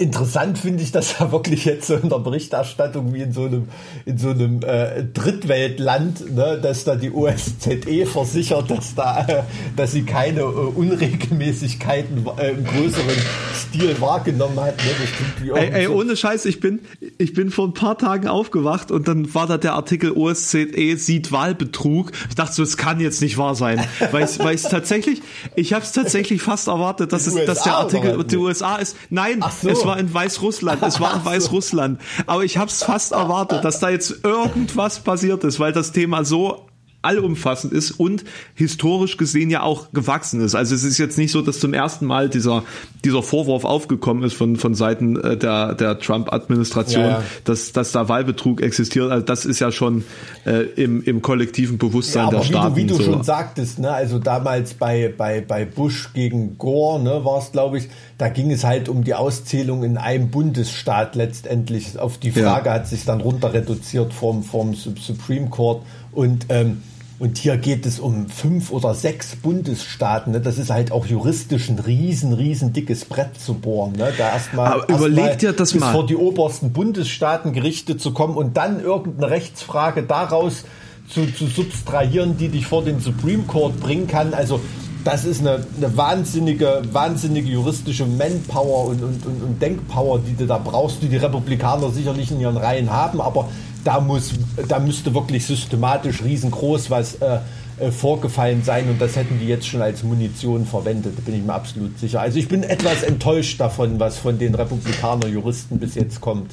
[0.02, 3.68] Interessant finde ich das ja wirklich jetzt so in der Berichterstattung wie in so einem,
[4.06, 9.44] in so einem äh, Drittweltland, ne, dass da die OSZE versichert, dass da, äh,
[9.76, 13.16] dass sie keine äh, Unregelmäßigkeiten äh, im größeren
[13.56, 14.76] Stil wahrgenommen hat.
[14.78, 15.54] Ne?
[15.54, 16.80] Ey, ey, ohne Scheiß, ich bin,
[17.20, 21.32] ich bin vor ein paar Tagen aufgewacht und dann war da der Artikel OSZE sieht
[21.32, 22.12] Wahlbetrug.
[22.30, 23.86] Ich dachte so, es kann jetzt nicht wahr sein.
[24.12, 25.22] Weil ich, ich tatsächlich,
[25.56, 28.38] ich habe es tatsächlich fast erwartet, dass, es, dass der Artikel die?
[28.38, 28.96] USA ist.
[29.10, 29.70] Nein, so.
[29.70, 30.82] es war in Weißrussland.
[30.84, 31.25] Es war in.
[31.25, 31.99] Weißrussland.
[32.25, 36.23] Aber ich habe es fast erwartet, dass da jetzt irgendwas passiert ist, weil das Thema
[36.23, 36.67] so
[37.02, 40.56] allumfassend ist und historisch gesehen ja auch gewachsen ist.
[40.56, 42.64] Also es ist jetzt nicht so, dass zum ersten Mal dieser,
[43.04, 47.24] dieser Vorwurf aufgekommen ist von, von Seiten äh, der, der Trump-Administration, ja, ja.
[47.44, 49.12] dass, dass da Wahlbetrug existiert.
[49.12, 50.04] Also das ist ja schon
[50.46, 52.76] äh, im, im kollektiven Bewusstsein ja, der Staaten.
[52.76, 53.12] Wie du, wie du so.
[53.12, 57.80] schon sagtest, ne, also damals bei, bei, bei Bush gegen Gore, ne, war es, glaube
[57.80, 61.98] ich, da ging es halt um die Auszählung in einem Bundesstaat letztendlich.
[61.98, 65.82] Auf die Frage hat sich dann runter reduziert vom, vom Supreme Court.
[66.12, 66.84] Und ähm,
[67.22, 70.34] und hier geht es um fünf oder sechs Bundesstaaten.
[70.34, 70.42] Ne?
[70.42, 73.92] Das ist halt auch juristisch ein riesen, riesen dickes Brett zu bohren.
[73.92, 74.12] Ne?
[74.18, 75.92] Da erstmal erst dir das bis mal.
[75.92, 80.66] vor die obersten Bundesstaaten gerichtet zu kommen und dann irgendeine Rechtsfrage daraus
[81.10, 84.34] zu, zu substrahieren, die dich vor den Supreme Court bringen kann.
[84.34, 84.60] Also
[85.04, 90.48] das ist eine, eine wahnsinnige, wahnsinnige juristische Manpower und, und, und, und Denkpower, die du
[90.48, 93.48] da brauchst, die die Republikaner sicherlich in ihren Reihen haben, aber
[93.84, 94.32] da muss,
[94.67, 97.39] da müsste wirklich systematisch riesengroß was äh,
[97.80, 101.54] äh, vorgefallen sein und das hätten die jetzt schon als Munition verwendet, bin ich mir
[101.54, 102.22] absolut sicher.
[102.22, 106.52] Also ich bin etwas enttäuscht davon, was von den Republikaner-Juristen bis jetzt kommt.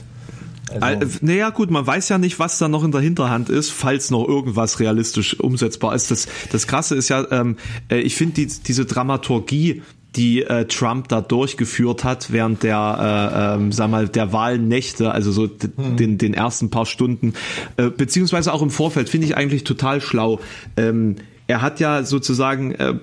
[0.81, 1.19] Also.
[1.23, 4.27] Naja, gut, man weiß ja nicht, was da noch in der Hinterhand ist, falls noch
[4.27, 6.11] irgendwas realistisch umsetzbar ist.
[6.11, 7.57] Das, das Krasse ist ja, ähm,
[7.91, 9.83] äh, ich finde die, diese Dramaturgie
[10.19, 15.31] die äh, Trump da durchgeführt hat während der, äh, ähm, sag mal, der Wahlnächte, also
[15.31, 15.97] so hm.
[15.97, 17.35] den, den ersten paar Stunden,
[17.77, 20.41] äh, beziehungsweise auch im Vorfeld, finde ich eigentlich total schlau.
[20.77, 22.95] Ähm, er hat ja sozusagen, äh,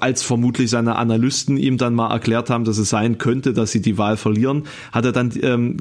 [0.00, 3.80] als vermutlich seine Analysten ihm dann mal erklärt haben, dass es sein könnte, dass sie
[3.80, 5.76] die Wahl verlieren, hat er dann ähm,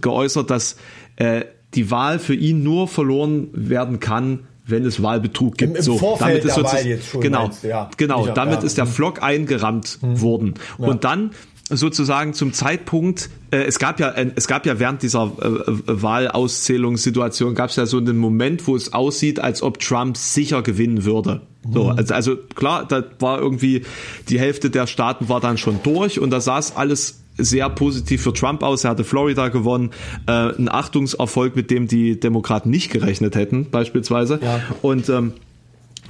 [0.00, 0.76] geäußert, dass
[1.16, 5.70] äh, die Wahl für ihn nur verloren werden kann, wenn es Wahlbetrug gibt.
[5.70, 7.90] Im, im so, Vorfeld damit ist schon genau, meinst, ja.
[7.96, 8.66] genau, ich, damit ja.
[8.66, 8.92] ist der hm.
[8.92, 10.20] Flock eingerammt hm.
[10.20, 10.54] worden.
[10.78, 10.86] Ja.
[10.86, 11.30] Und dann
[11.70, 16.02] sozusagen zum Zeitpunkt, äh, es gab ja, äh, es gab ja während dieser äh, äh,
[16.02, 21.04] Wahlauszählungssituation gab es ja so einen Moment, wo es aussieht, als ob Trump sicher gewinnen
[21.04, 21.42] würde.
[21.70, 21.98] So, mhm.
[21.98, 23.84] also, also klar, da war irgendwie
[24.28, 28.32] die Hälfte der Staaten war dann schon durch und da saß alles sehr positiv für
[28.32, 28.84] Trump aus.
[28.84, 29.90] Er hatte Florida gewonnen,
[30.26, 34.40] äh, ein Achtungserfolg, mit dem die Demokraten nicht gerechnet hätten, beispielsweise.
[34.42, 34.60] Ja.
[34.82, 35.32] Und ähm,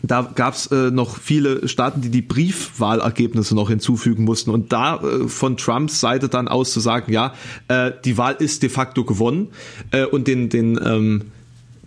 [0.03, 4.51] da gab es äh, noch viele Staaten, die die Briefwahlergebnisse noch hinzufügen mussten.
[4.51, 7.35] Und da äh, von Trumps Seite dann aus zu sagen, ja,
[7.69, 9.49] äh, die Wahl ist de facto gewonnen
[9.91, 11.23] äh, und den, den ähm,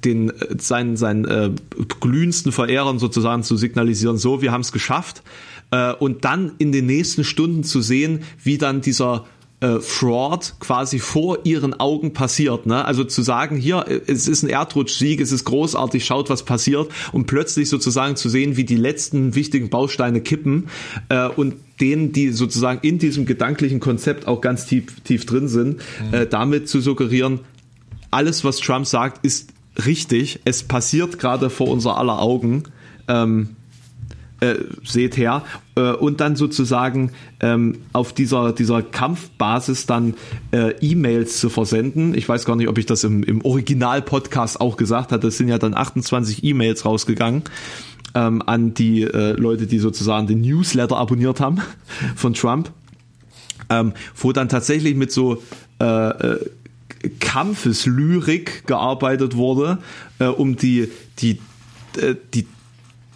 [0.03, 1.51] den äh, seinen, seinen äh,
[1.99, 5.23] glühendsten Verehrern sozusagen zu signalisieren, so, wir haben es geschafft.
[5.71, 9.25] Äh, und dann in den nächsten Stunden zu sehen, wie dann dieser
[9.61, 12.65] äh, Fraud quasi vor ihren Augen passiert.
[12.65, 12.83] Ne?
[12.83, 16.91] Also zu sagen, hier, äh, es ist ein Erdrutschsieg, es ist großartig, schaut, was passiert
[17.11, 20.67] und plötzlich sozusagen zu sehen, wie die letzten wichtigen Bausteine kippen
[21.09, 25.77] äh, und denen, die sozusagen in diesem gedanklichen Konzept auch ganz tief, tief drin sind,
[25.77, 26.13] mhm.
[26.13, 27.41] äh, damit zu suggerieren,
[28.09, 29.50] alles, was Trump sagt, ist
[29.85, 30.39] richtig.
[30.45, 32.63] Es passiert gerade vor unser aller Augen.
[33.07, 33.55] Ähm,
[34.41, 35.43] äh, seht her
[35.75, 40.15] äh, und dann sozusagen ähm, auf dieser dieser Kampfbasis dann
[40.51, 42.15] äh, E-Mails zu versenden.
[42.15, 45.27] Ich weiß gar nicht, ob ich das im, im Original-Podcast auch gesagt hatte.
[45.27, 47.43] Es sind ja dann 28 E-Mails rausgegangen
[48.15, 51.59] ähm, an die äh, Leute, die sozusagen den Newsletter abonniert haben
[52.15, 52.71] von Trump,
[53.69, 55.41] ähm, wo dann tatsächlich mit so
[55.79, 56.39] äh, äh,
[57.19, 59.79] Kampfeslyrik gearbeitet wurde,
[60.19, 61.39] äh, um die die
[61.97, 62.47] äh, die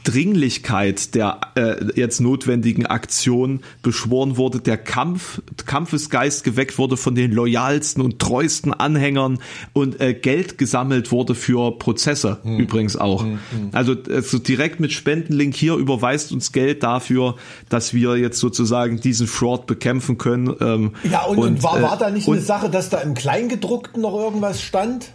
[0.06, 7.32] Dringlichkeit der äh, jetzt notwendigen Aktion beschworen wurde, der Kampf, Kampfesgeist geweckt wurde von den
[7.32, 9.40] loyalsten und treuesten Anhängern
[9.74, 12.60] und äh, Geld gesammelt wurde für Prozesse hm.
[12.60, 13.24] übrigens auch.
[13.24, 13.70] Hm, hm.
[13.74, 17.36] Also, also direkt mit Spendenlink hier überweist uns Geld dafür,
[17.70, 20.56] dass wir jetzt sozusagen diesen Fraud bekämpfen können.
[20.62, 24.02] Ähm, ja, und, und war, war da nicht äh, eine Sache, dass da im Kleingedruckten
[24.02, 25.12] noch irgendwas stand?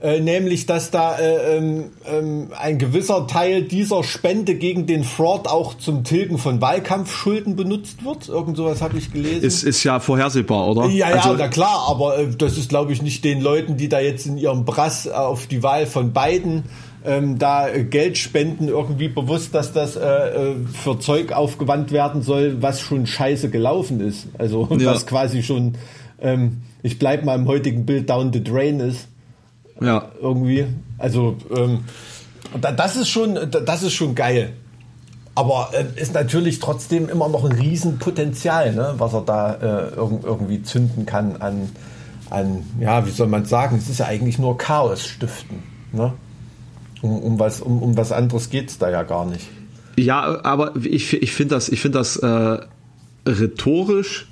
[0.00, 5.48] Äh, nämlich, dass da äh, ähm, ähm, ein gewisser Teil dieser Spende gegen den Fraud
[5.48, 8.28] auch zum Tilgen von Wahlkampfschulden benutzt wird.
[8.28, 9.42] Irgend sowas habe ich gelesen.
[9.42, 10.86] Ist, ist ja vorhersehbar, oder?
[10.86, 13.88] Ja, ja, also, na klar, aber äh, das ist, glaube ich, nicht den Leuten, die
[13.88, 16.62] da jetzt in ihrem Brass auf die Wahl von Biden
[17.04, 22.22] ähm, da äh, Geld spenden, irgendwie bewusst, dass das äh, äh, für Zeug aufgewandt werden
[22.22, 24.28] soll, was schon scheiße gelaufen ist.
[24.38, 24.92] Also ja.
[24.92, 25.74] was quasi schon,
[26.20, 29.08] ähm, ich bleib mal im heutigen Bild down the drain ist.
[29.80, 30.10] Ja.
[30.20, 30.66] Irgendwie.
[30.98, 31.84] Also, ähm,
[32.60, 34.52] das ist schon, das ist schon geil.
[35.34, 40.62] Aber äh, ist natürlich trotzdem immer noch ein Riesenpotenzial, ne, was er da äh, irgendwie
[40.62, 41.68] zünden kann an,
[42.28, 45.62] an, ja, wie soll man sagen, es ist ja eigentlich nur Chaos stiften.
[45.92, 46.12] Ne?
[47.02, 49.46] Um, um, was, um, um was anderes geht es da ja gar nicht.
[49.96, 52.58] Ja, aber ich, ich finde das, ich find das äh,
[53.26, 54.28] rhetorisch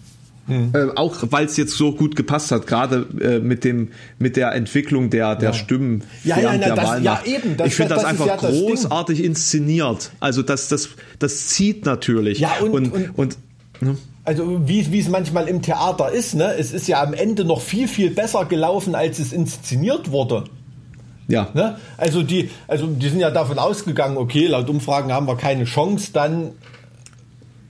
[0.47, 0.73] Hm.
[0.75, 4.53] Äh, auch weil es jetzt so gut gepasst hat, gerade äh, mit dem mit der
[4.53, 5.55] Entwicklung der der ja.
[5.55, 7.57] Stimmen ja, ja, na, der das, ja, eben.
[7.57, 10.13] Das, ich finde das, das, einfach ja großartig inszeniert.
[10.21, 12.39] Also das das das zieht natürlich.
[12.39, 13.39] Ja und, und, und, und
[13.81, 13.97] ne?
[14.25, 16.55] also wie, wie es manchmal im Theater ist, ne?
[16.57, 20.45] Es ist ja am Ende noch viel viel besser gelaufen, als es inszeniert wurde.
[21.29, 21.49] Ja.
[21.55, 21.77] Ne?
[21.97, 26.11] Also die, also die sind ja davon ausgegangen, okay, laut Umfragen haben wir keine Chance,
[26.13, 26.53] dann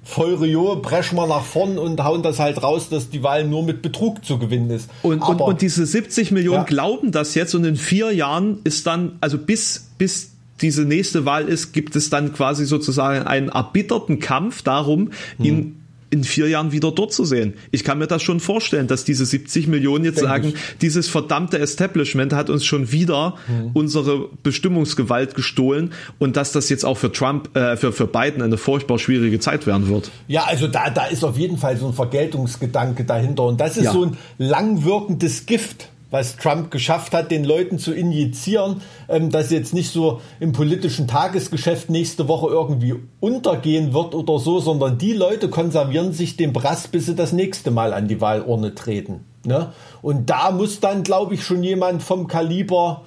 [0.07, 3.65] voll Rio, brechen wir nach vorn und hauen das halt raus, dass die Wahl nur
[3.65, 4.89] mit Betrug zu gewinnen ist.
[5.03, 6.65] Und, Aber, und, und diese 70 Millionen ja.
[6.65, 11.49] glauben das jetzt und in vier Jahren ist dann, also bis, bis diese nächste Wahl
[11.49, 15.45] ist, gibt es dann quasi sozusagen einen erbitterten Kampf darum, hm.
[15.45, 17.55] ihn in vier Jahren wieder dort zu sehen.
[17.73, 20.79] Ich kann mir das schon vorstellen, dass diese 70 Millionen jetzt Denk sagen, ich.
[20.81, 23.71] dieses verdammte Establishment hat uns schon wieder mhm.
[23.75, 28.57] unsere Bestimmungsgewalt gestohlen und dass das jetzt auch für Trump, äh, für, für Biden eine
[28.57, 30.11] furchtbar schwierige Zeit werden wird.
[30.29, 33.85] Ja, also da, da ist auf jeden Fall so ein Vergeltungsgedanke dahinter und das ist
[33.85, 33.93] ja.
[33.93, 39.75] so ein langwirkendes Gift was Trump geschafft hat, den Leuten zu injizieren, ähm, dass jetzt
[39.75, 45.49] nicht so im politischen Tagesgeschäft nächste Woche irgendwie untergehen wird oder so, sondern die Leute
[45.49, 49.25] konservieren sich den Brass, bis sie das nächste Mal an die Wahlurne treten.
[49.45, 49.73] Ne?
[50.03, 53.03] Und da muss dann, glaube ich, schon jemand vom Kaliber,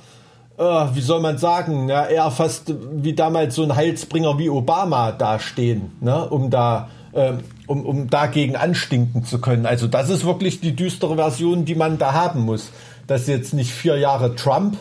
[0.57, 5.13] äh, wie soll man sagen, ja, eher fast wie damals so ein Heilsbringer wie Obama
[5.13, 6.29] dastehen, ne?
[6.29, 7.33] um da äh,
[7.65, 9.65] um, um dagegen anstinken zu können.
[9.65, 12.71] Also das ist wirklich die düstere Version, die man da haben muss
[13.09, 14.77] dass jetzt nicht vier Jahre Trump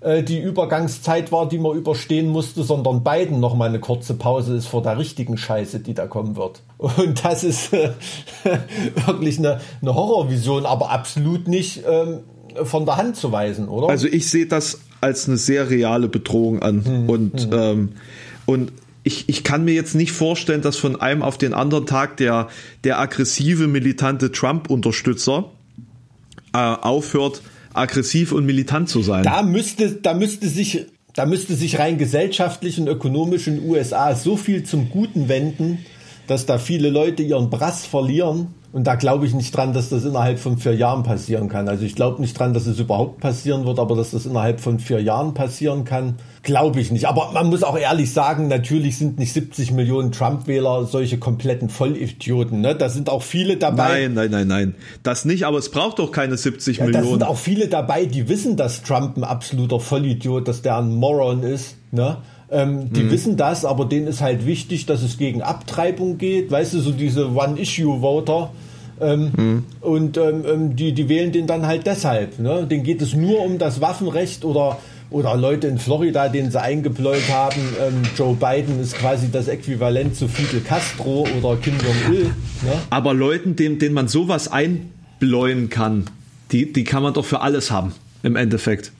[0.00, 4.54] äh, die Übergangszeit war, die man überstehen musste, sondern Biden noch mal eine kurze Pause
[4.54, 6.60] ist vor der richtigen Scheiße, die da kommen wird.
[6.78, 7.90] Und das ist äh,
[9.06, 12.20] wirklich eine, eine Horrorvision, aber absolut nicht ähm,
[12.64, 13.88] von der Hand zu weisen, oder?
[13.88, 17.52] Also ich sehe das als eine sehr reale Bedrohung an hm, und hm.
[17.52, 17.88] Ähm,
[18.44, 18.72] und
[19.04, 22.48] ich, ich kann mir jetzt nicht vorstellen, dass von einem auf den anderen Tag der,
[22.84, 25.46] der aggressive, militante Trump-Unterstützer
[26.52, 27.40] äh, aufhört,
[27.74, 29.24] aggressiv und militant zu sein.
[29.24, 34.14] Da müsste, da müsste sich, da müsste sich rein gesellschaftlich und ökonomisch in den USA
[34.14, 35.84] so viel zum Guten wenden,
[36.30, 38.54] dass da viele Leute ihren Brass verlieren.
[38.70, 41.68] Und da glaube ich nicht dran, dass das innerhalb von vier Jahren passieren kann.
[41.68, 44.78] Also ich glaube nicht dran, dass es überhaupt passieren wird, aber dass das innerhalb von
[44.78, 47.08] vier Jahren passieren kann, glaube ich nicht.
[47.08, 52.60] Aber man muss auch ehrlich sagen, natürlich sind nicht 70 Millionen Trump-Wähler solche kompletten Vollidioten.
[52.60, 52.76] Ne?
[52.76, 54.06] Da sind auch viele dabei.
[54.06, 54.74] Nein, nein, nein, nein.
[55.02, 57.04] Das nicht, aber es braucht doch keine 70 ja, Millionen.
[57.04, 60.94] Da sind auch viele dabei, die wissen, dass Trump ein absoluter Vollidiot, dass der ein
[60.94, 61.74] Moron ist.
[61.90, 62.18] Ne?
[62.50, 63.10] Ähm, die mhm.
[63.10, 66.50] wissen das, aber denen ist halt wichtig, dass es gegen Abtreibung geht.
[66.50, 68.50] Weißt du, so diese One-Issue-Voter.
[69.00, 69.64] Ähm, mhm.
[69.80, 72.38] Und ähm, ähm, die, die wählen den dann halt deshalb.
[72.38, 72.66] Ne?
[72.68, 74.78] Denen geht es nur um das Waffenrecht oder,
[75.10, 77.60] oder Leute in Florida, denen sie eingebläut haben.
[77.80, 82.24] Ähm, Joe Biden ist quasi das Äquivalent zu Fidel Castro oder Kim Jong-il.
[82.24, 82.72] Ne?
[82.90, 86.04] Aber Leuten, denen, denen man sowas einbläuen kann,
[86.52, 88.92] die, die kann man doch für alles haben, im Endeffekt.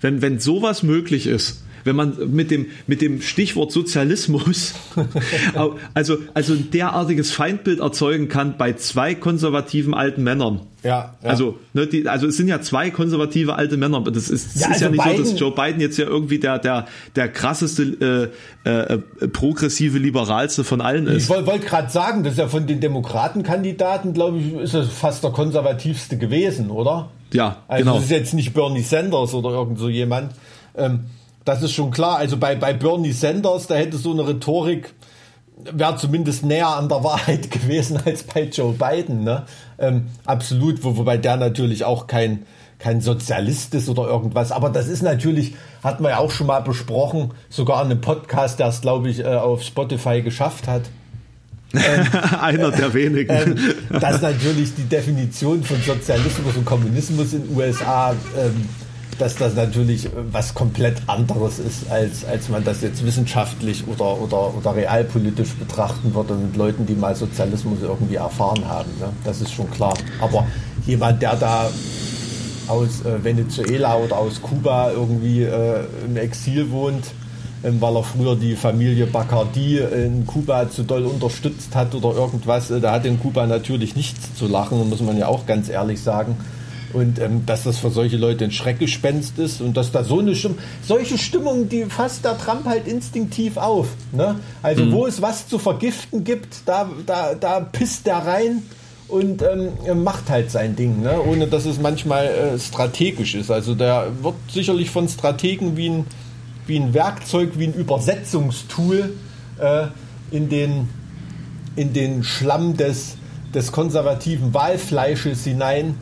[0.00, 4.74] Wenn, wenn sowas möglich ist, wenn man mit dem, mit dem Stichwort Sozialismus
[5.94, 10.60] also, also ein derartiges Feindbild erzeugen kann bei zwei konservativen alten Männern.
[10.82, 11.28] Ja, ja.
[11.28, 14.00] Also, ne, die, also es sind ja zwei konservative alte Männer.
[14.00, 16.38] Das ist, ja, ist also ja nicht Biden, so, dass Joe Biden jetzt ja irgendwie
[16.38, 18.30] der, der, der krasseste
[18.64, 21.24] äh, äh, progressive Liberalste von allen ist.
[21.24, 24.84] Ich wollte wollt gerade sagen, das ist ja von den Demokratenkandidaten, glaube ich, ist er
[24.84, 27.10] fast der konservativste gewesen, oder?
[27.32, 27.94] Ja, also genau.
[27.96, 30.32] Das ist jetzt nicht Bernie Sanders oder irgend so jemand.
[30.76, 31.00] Ähm,
[31.44, 32.18] das ist schon klar.
[32.18, 34.94] Also bei, bei Bernie Sanders, da hätte so eine Rhetorik,
[35.72, 39.24] wäre zumindest näher an der Wahrheit gewesen als bei Joe Biden.
[39.24, 39.44] Ne?
[39.78, 42.44] Ähm, absolut, wo, wobei der natürlich auch kein,
[42.78, 44.52] kein Sozialist ist oder irgendwas.
[44.52, 48.58] Aber das ist natürlich, hat man ja auch schon mal besprochen, sogar in einem Podcast,
[48.58, 50.82] der es, glaube ich, äh, auf Spotify geschafft hat.
[51.74, 52.06] Ähm,
[52.40, 53.30] Einer der wenigen.
[53.30, 58.68] Ähm, dass natürlich die Definition von Sozialismus und Kommunismus in den USA ähm,
[59.20, 64.54] dass das natürlich was komplett anderes ist, als, als man das jetzt wissenschaftlich oder, oder,
[64.56, 68.90] oder realpolitisch betrachten würde mit Leuten, die mal Sozialismus irgendwie erfahren haben.
[68.98, 69.08] Ne?
[69.24, 69.94] Das ist schon klar.
[70.20, 70.46] Aber
[70.86, 71.70] jemand, der da
[72.68, 77.04] aus äh, Venezuela oder aus Kuba irgendwie äh, im Exil wohnt,
[77.62, 82.70] ähm, weil er früher die Familie Bacardi in Kuba zu doll unterstützt hat oder irgendwas,
[82.70, 86.00] äh, da hat in Kuba natürlich nichts zu lachen, muss man ja auch ganz ehrlich
[86.00, 86.36] sagen.
[86.92, 90.34] Und ähm, dass das für solche Leute ein Schreckgespenst ist und dass da so eine
[90.34, 93.88] Stimmung, solche Stimmung, die fasst der Trump halt instinktiv auf.
[94.12, 94.36] Ne?
[94.62, 94.92] Also mhm.
[94.92, 98.62] wo es was zu vergiften gibt, da, da, da pisst der rein
[99.06, 101.20] und ähm, macht halt sein Ding, ne?
[101.22, 103.50] ohne dass es manchmal äh, strategisch ist.
[103.50, 106.06] Also der wird sicherlich von Strategen wie ein,
[106.66, 109.12] wie ein Werkzeug, wie ein Übersetzungstool
[109.58, 109.86] äh,
[110.32, 110.88] in, den,
[111.76, 113.16] in den Schlamm des
[113.54, 115.94] des konservativen Wahlfleisches hinein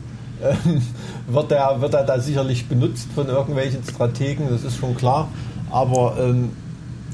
[1.27, 5.29] wird, er, wird er da sicherlich benutzt von irgendwelchen Strategen, das ist schon klar.
[5.69, 6.49] Aber ähm,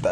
[0.02, 0.10] da,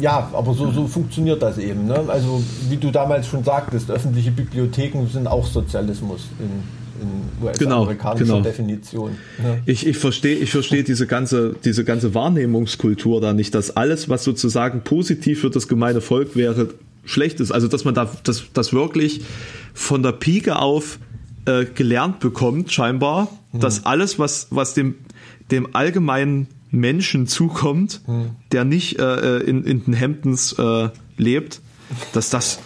[0.00, 1.86] ja, aber so, so funktioniert das eben.
[1.86, 2.04] Ne?
[2.08, 6.62] Also wie du damals schon sagtest, öffentliche Bibliotheken sind auch Sozialismus in,
[7.02, 8.44] in US-amerikanischer genau, genau.
[8.44, 9.10] Definition.
[9.42, 9.62] Ne?
[9.66, 14.24] Ich, ich verstehe ich versteh diese, ganze, diese ganze Wahrnehmungskultur da nicht, dass alles, was
[14.24, 16.68] sozusagen positiv für das gemeine Volk wäre,
[17.04, 17.52] schlecht ist.
[17.52, 19.22] Also dass man da das, das wirklich
[19.72, 20.98] von der Pike auf
[21.46, 23.60] äh, gelernt bekommt, scheinbar, hm.
[23.60, 24.96] dass alles, was, was dem,
[25.50, 28.30] dem allgemeinen Menschen zukommt, hm.
[28.52, 31.60] der nicht äh, in, in den Hemdens äh, lebt,
[32.12, 32.58] dass das,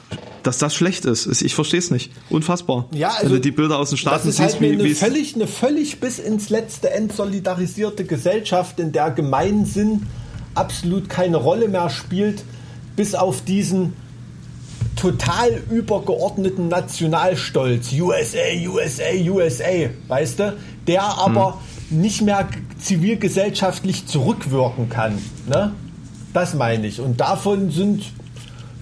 [0.42, 1.42] dass das schlecht ist.
[1.42, 2.10] Ich verstehe es nicht.
[2.30, 2.88] Unfassbar.
[2.92, 4.94] Ja, also, Wenn du die Bilder aus den Staaten das ist siehst, halt wie, eine,
[4.94, 10.06] völlig, eine völlig bis ins letzte End solidarisierte Gesellschaft, in der Gemeinsinn
[10.54, 12.42] absolut keine Rolle mehr spielt,
[12.96, 13.92] bis auf diesen
[15.00, 17.92] total übergeordneten Nationalstolz.
[17.92, 20.56] USA, USA, USA, weißt du?
[20.86, 22.48] Der aber hm nicht mehr
[22.78, 25.18] zivilgesellschaftlich zurückwirken kann.
[25.46, 25.72] Ne?
[26.32, 27.00] Das meine ich.
[27.00, 28.04] Und davon sind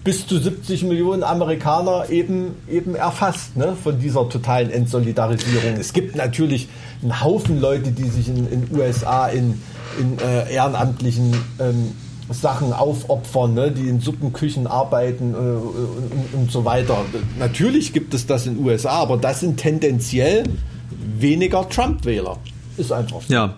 [0.05, 3.77] bis zu 70 Millionen Amerikaner eben, eben erfasst ne?
[3.83, 5.75] von dieser totalen Entsolidarisierung.
[5.79, 6.69] Es gibt natürlich
[7.03, 9.61] einen Haufen Leute, die sich in den USA in,
[9.99, 11.93] in äh, ehrenamtlichen ähm,
[12.31, 13.70] Sachen aufopfern, ne?
[13.70, 17.05] die in Suppenküchen arbeiten äh, und, und, so weiter.
[17.39, 20.45] Natürlich gibt es das in den USA, aber das sind tendenziell
[20.91, 22.39] weniger Trump-Wähler.
[22.76, 23.33] Ist einfach so.
[23.33, 23.57] Ja,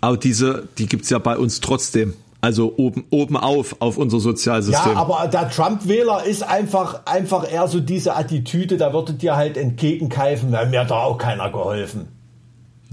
[0.00, 2.14] aber diese, die gibt es ja bei uns trotzdem.
[2.42, 4.92] Also oben, oben auf, auf unser Sozialsystem.
[4.92, 9.58] Ja, aber der Trump-Wähler ist einfach, einfach eher so diese Attitüde, da würde dir halt
[9.58, 12.08] entgegenkeifen, ja, mir hat da auch keiner geholfen.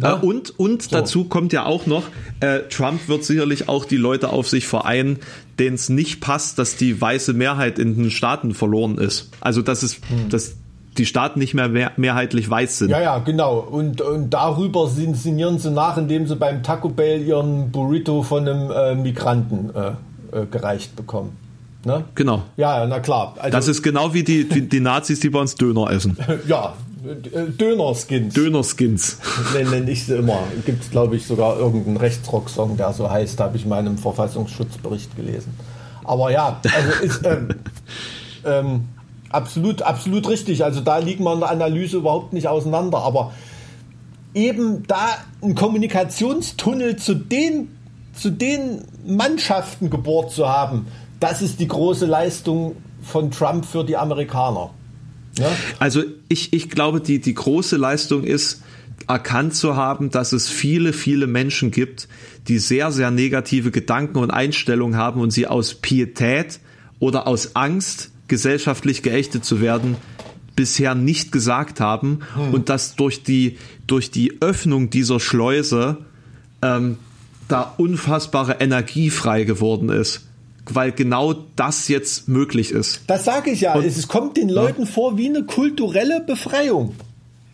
[0.01, 0.17] Ja?
[0.17, 0.89] Äh, und und so.
[0.91, 2.03] dazu kommt ja auch noch,
[2.39, 5.19] äh, Trump wird sicherlich auch die Leute auf sich vereinen,
[5.59, 9.29] denen es nicht passt, dass die weiße Mehrheit in den Staaten verloren ist.
[9.41, 10.29] Also das ist, hm.
[10.29, 10.55] das
[10.97, 12.89] die Staaten nicht mehr, mehr mehrheitlich weiß sind.
[12.89, 13.59] Ja, ja, genau.
[13.59, 18.71] Und, und darüber sinnieren sie nach, indem sie beim Taco Bell ihren Burrito von einem
[18.71, 19.91] äh, Migranten äh,
[20.35, 21.37] äh, gereicht bekommen.
[21.85, 22.03] Ne?
[22.15, 22.43] Genau.
[22.57, 23.35] Ja, na klar.
[23.37, 26.17] Also, das ist genau wie die, die, die Nazis, die bei uns Döner essen.
[26.47, 26.73] ja,
[27.59, 28.33] Dönerskins.
[28.33, 29.17] Dönerskins.
[29.53, 30.39] Nenne ich sie immer.
[30.65, 35.15] Gibt es, glaube ich, sogar irgendeinen Rechtsrock-Song, der so heißt, habe ich in meinem Verfassungsschutzbericht
[35.15, 35.53] gelesen.
[36.03, 37.49] Aber ja, also ist, ähm,
[38.45, 38.81] ähm,
[39.29, 40.63] Absolut, absolut richtig.
[40.63, 42.99] Also da liegt man in der Analyse überhaupt nicht auseinander.
[42.99, 43.33] Aber
[44.33, 45.09] eben da
[45.41, 47.77] ein Kommunikationstunnel zu den,
[48.13, 50.87] zu den Mannschaften gebohrt zu haben,
[51.19, 54.69] das ist die große Leistung von Trump für die Amerikaner.
[55.37, 55.51] Ja?
[55.79, 58.61] Also ich, ich glaube, die, die große Leistung ist,
[59.07, 62.07] erkannt zu haben, dass es viele, viele Menschen gibt,
[62.47, 66.59] die sehr, sehr negative Gedanken und Einstellungen haben und sie aus Pietät
[66.99, 69.95] oder aus Angst gesellschaftlich geächtet zu werden,
[70.55, 72.53] bisher nicht gesagt haben hm.
[72.53, 75.97] und dass durch die, durch die Öffnung dieser Schleuse
[76.61, 76.97] ähm,
[77.47, 80.27] da unfassbare Energie frei geworden ist.
[80.69, 83.01] Weil genau das jetzt möglich ist.
[83.07, 83.75] Das sage ich ja.
[83.75, 84.87] Und, es kommt den Leuten ja.
[84.87, 86.95] vor wie eine kulturelle Befreiung.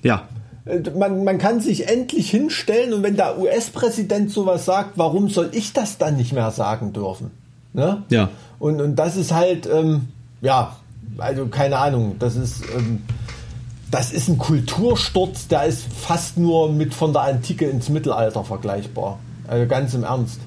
[0.02, 0.28] Ja.
[0.66, 5.50] Äh, man, man kann sich endlich hinstellen und wenn der US-Präsident sowas sagt, warum soll
[5.54, 7.32] ich das dann nicht mehr sagen dürfen?
[7.74, 8.04] Ne?
[8.10, 8.30] Ja.
[8.60, 10.10] Und, und das ist halt, ähm,
[10.42, 10.78] ja,
[11.18, 13.02] also keine Ahnung, das ist, ähm,
[13.92, 19.20] das ist ein Kultursturz, der ist fast nur mit von der Antike ins Mittelalter vergleichbar.
[19.48, 20.40] Also ganz im Ernst.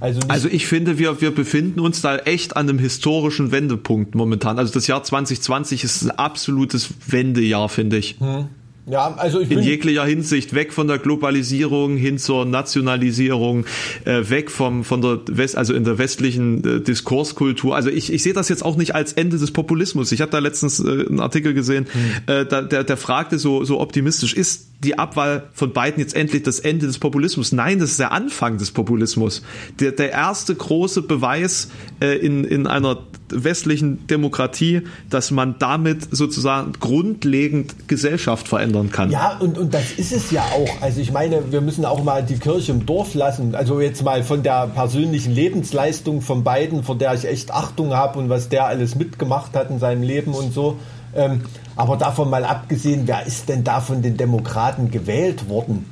[0.00, 4.58] Also, also ich finde, wir, wir befinden uns da echt an einem historischen Wendepunkt momentan.
[4.58, 8.16] Also das Jahr 2020 ist ein absolutes Wendejahr, finde ich.
[8.18, 8.48] Hm.
[8.88, 13.66] Ja, also ich in jeglicher Hinsicht weg von der Globalisierung hin zur Nationalisierung,
[14.04, 17.74] äh, weg vom von der West, also in der westlichen äh, Diskurskultur.
[17.74, 20.12] Also ich, ich sehe das jetzt auch nicht als Ende des Populismus.
[20.12, 22.32] Ich habe da letztens äh, einen Artikel gesehen, hm.
[22.32, 26.42] äh, da, der, der fragte so so optimistisch: Ist die Abwahl von Biden jetzt endlich
[26.42, 27.52] das Ende des Populismus?
[27.52, 29.42] Nein, das ist der Anfang des Populismus.
[29.80, 31.70] Der der erste große Beweis
[32.00, 32.98] äh, in in einer
[33.28, 39.10] westlichen Demokratie, dass man damit sozusagen grundlegend Gesellschaft verändern kann.
[39.10, 40.82] Ja, und, und das ist es ja auch.
[40.82, 43.54] Also ich meine, wir müssen auch mal die Kirche im Dorf lassen.
[43.54, 48.18] Also jetzt mal von der persönlichen Lebensleistung von beiden, von der ich echt Achtung habe
[48.18, 50.78] und was der alles mitgemacht hat in seinem Leben und so.
[51.16, 51.42] Ähm,
[51.74, 55.86] aber davon mal abgesehen, wer ist denn da von den Demokraten gewählt worden?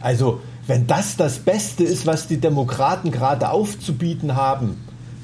[0.00, 4.76] Also wenn das das Beste ist, was die Demokraten gerade aufzubieten haben,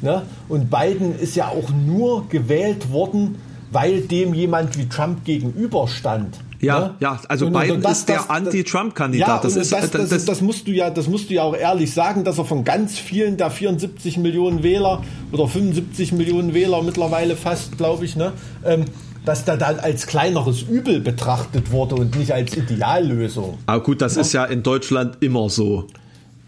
[0.02, 0.22] Ne?
[0.48, 3.36] Und Biden ist ja auch nur gewählt worden,
[3.70, 6.40] weil dem jemand wie Trump gegenüberstand.
[6.60, 6.94] Ja, ne?
[7.00, 9.28] ja, also und, Biden und das, ist der Anti-Trump-Kandidat.
[9.28, 11.92] Ja, das, das, das, das, das, musst du ja, das musst du ja auch ehrlich
[11.92, 17.36] sagen, dass er von ganz vielen der 74 Millionen Wähler oder 75 Millionen Wähler mittlerweile
[17.36, 18.32] fast, glaube ich, ne,
[18.64, 18.84] ähm,
[19.24, 23.58] dass da dann als kleineres Übel betrachtet wurde und nicht als Ideallösung.
[23.66, 25.86] Aber gut, das ist ja in Deutschland immer so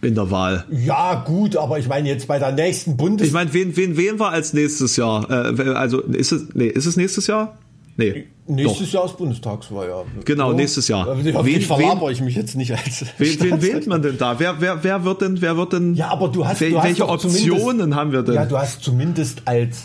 [0.03, 0.65] in der Wahl.
[0.71, 3.27] Ja, gut, aber ich meine jetzt bei der nächsten Bundes...
[3.27, 5.31] Ich meine, wen, wen wählen wir als nächstes Jahr?
[5.31, 7.57] Äh, also ist es, nee, ist es nächstes Jahr?
[7.97, 8.27] Nee.
[8.47, 10.03] Nächstes Jahr ist Bundestagswahl, ja.
[10.25, 10.57] Genau, ja.
[10.57, 11.09] nächstes Jahr.
[11.09, 13.07] Auf wen, wen verlaber ich mich jetzt nicht als.
[13.19, 14.39] Wen, wen wählt man denn da?
[14.39, 15.95] Wer, wer, wer wird denn, wer wird denn?
[15.95, 18.35] Ja, aber du hast, wel, du hast welche Optionen haben wir denn?
[18.35, 19.85] Ja, du hast zumindest als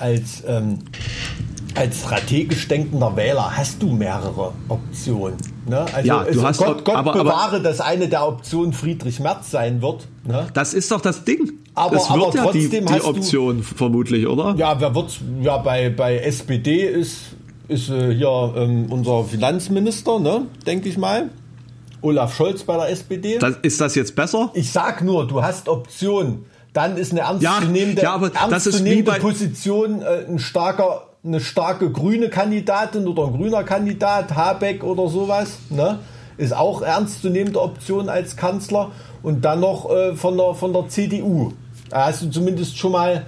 [0.00, 0.78] als ähm,
[1.76, 5.36] als strategisch denkender Wähler hast du mehrere Optionen.
[5.66, 5.86] Ne?
[5.92, 9.50] Also ja, du hast Gott, Gott aber, bewahre, aber, dass eine der Optionen Friedrich Merz
[9.50, 10.06] sein wird.
[10.24, 10.48] Ne?
[10.54, 11.52] Das ist doch das Ding.
[11.74, 14.54] Aber, das wird aber ja die, trotzdem die hast Option du, vermutlich, oder?
[14.56, 17.36] Ja, wer wird ja bei bei SPD ist
[17.68, 20.46] ist äh, hier ähm, unser Finanzminister, ne?
[20.66, 21.30] Denke ich mal.
[22.02, 23.38] Olaf Scholz bei der SPD.
[23.38, 24.50] Das, ist das jetzt besser?
[24.54, 26.46] Ich sag nur, du hast Optionen.
[26.72, 33.06] Dann ist eine ernstzunehmende, ja, wie ernstzunehmende Position äh, ein starker, eine starke grüne Kandidatin
[33.06, 35.58] oder ein grüner Kandidat, Habeck oder sowas.
[35.68, 35.98] Ne?
[36.36, 38.92] Ist auch ernstzunehmende Option als Kanzler.
[39.22, 41.52] Und dann noch äh, von, der, von der CDU.
[41.90, 43.26] Da hast du zumindest schon mal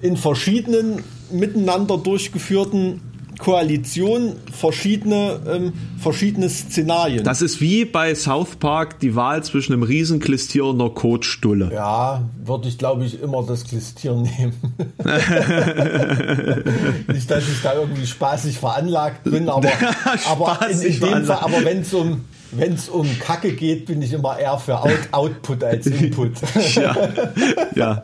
[0.00, 3.00] in verschiedenen miteinander durchgeführten
[3.38, 7.24] Koalitionen verschiedene, ähm, verschiedene Szenarien.
[7.24, 11.72] Das ist wie bei South Park die Wahl zwischen einem Riesenklistier und einer Kotstulle.
[11.72, 14.54] Ja, würde ich glaube ich immer das Klistieren nehmen.
[17.12, 19.70] Nicht, dass ich da irgendwie spaßig veranlagt bin, aber,
[20.30, 21.42] aber in, in Spaßig dem Fall, veranlagt.
[21.42, 22.20] aber wenn es um
[22.56, 26.32] wenn es um Kacke geht, bin ich immer eher für Out, Output als Input.
[26.74, 26.96] Ja.
[27.74, 28.02] ja.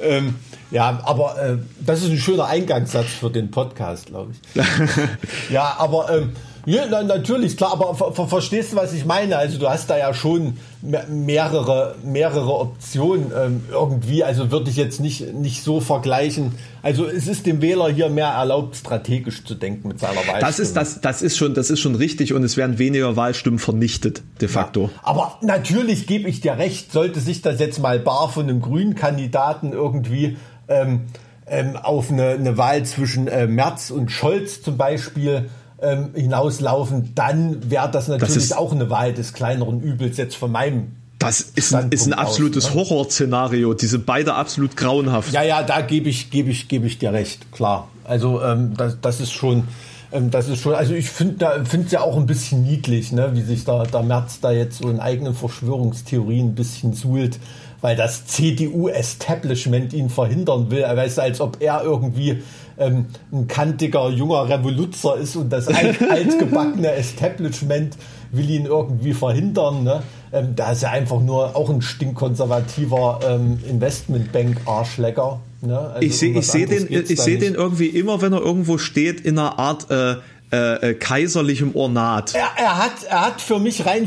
[0.00, 0.34] ähm,
[0.70, 4.62] ja, aber äh, das ist ein schöner Eingangssatz für den Podcast, glaube ich.
[5.50, 6.32] ja, aber ähm,
[6.68, 9.38] ja, na, natürlich, klar, aber ver ver verstehst du, was ich meine?
[9.38, 14.22] Also du hast da ja schon me- mehrere, mehrere Optionen ähm, irgendwie.
[14.22, 16.52] Also würde ich jetzt nicht, nicht so vergleichen.
[16.82, 20.40] Also es ist dem Wähler hier mehr erlaubt, strategisch zu denken mit seiner Wahl.
[20.40, 23.58] Das ist, das, das, ist schon, das ist schon richtig und es werden weniger Wahlstimmen
[23.58, 24.90] vernichtet, de facto.
[25.02, 28.94] Aber natürlich gebe ich dir recht, sollte sich das jetzt mal bar von einem grünen
[28.94, 30.36] Kandidaten irgendwie
[30.68, 31.02] ähm,
[31.46, 35.48] ähm, auf eine, eine Wahl zwischen äh, Merz und Scholz zum Beispiel
[35.80, 40.52] ähm, hinauslaufen, dann wäre das natürlich ist- auch eine Wahl des kleineren Übels jetzt von
[40.52, 40.92] meinem.
[41.20, 42.74] Das ist ein, ist ein aus, absolutes ne?
[42.76, 43.74] Horrorszenario.
[43.74, 45.32] Die sind beide absolut grauenhaft.
[45.32, 47.88] Ja, ja, da gebe ich, gebe ich, gebe ich dir recht, klar.
[48.04, 49.64] Also ähm, das, das ist schon,
[50.12, 53.10] ähm, das ist schon, also ich finde da finde es ja auch ein bisschen niedlich,
[53.10, 57.40] ne, wie sich da der Merz da jetzt so in eigenen Verschwörungstheorien ein bisschen suhlt,
[57.80, 60.80] weil das CDU-Establishment ihn verhindern will.
[60.80, 62.42] Er weiß, als ob er irgendwie
[62.78, 67.96] ähm, ein kantiger junger Revoluzer ist und das alt, altgebackene Establishment
[68.32, 69.84] will ihn irgendwie verhindern.
[69.84, 70.02] Ne?
[70.32, 75.40] Ähm, da ist er einfach nur auch ein stinkkonservativer ähm, Investmentbank-Arschlecker.
[75.60, 75.78] Ne?
[75.78, 79.38] Also Ich sehe seh den, ich seh den irgendwie immer, wenn er irgendwo steht, in
[79.38, 80.16] einer Art äh,
[80.50, 82.34] äh, äh, kaiserlichem Ornat.
[82.34, 84.06] Er, er, hat, er hat für mich rein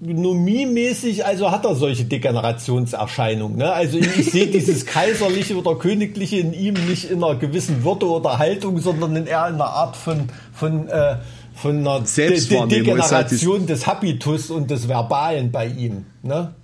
[0.00, 3.58] physiognomiemäßig, also hat er solche Degenerationserscheinungen.
[3.58, 3.72] Ne?
[3.72, 8.38] Also ich, sehe dieses kaiserliche oder königliche in ihm nicht in einer gewissen Würde oder
[8.38, 11.16] Haltung, sondern in eher in einer Art von, von, äh,
[11.54, 16.06] von einer De De Selbstwahrnehmung ist halt Degeneration des Habitus und des Verbalen bei ihm.
[16.22, 16.54] Ne?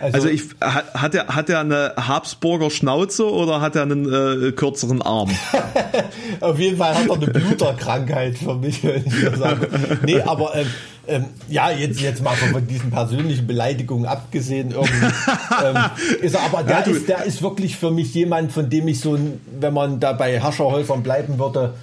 [0.00, 5.02] Also ich hat, er hat er eine Habsburger Schnauze oder hat er einen äh, kürzeren
[5.02, 5.30] Arm?
[6.40, 9.68] Auf jeden Fall hat er eine Bluterkrankheit für mich, wenn ich das sage.
[10.04, 10.68] Nee, aber ähm,
[11.08, 15.06] ähm, ja, jetzt, jetzt mal von diesen persönlichen Beleidigungen abgesehen, irgendwie,
[15.64, 15.76] ähm,
[16.20, 19.00] ist er, aber der, Ja, ist, der ist wirklich für mich jemand, von dem ich
[19.00, 21.74] so, ein, wenn man da bei Hascherhäusern bleiben würde,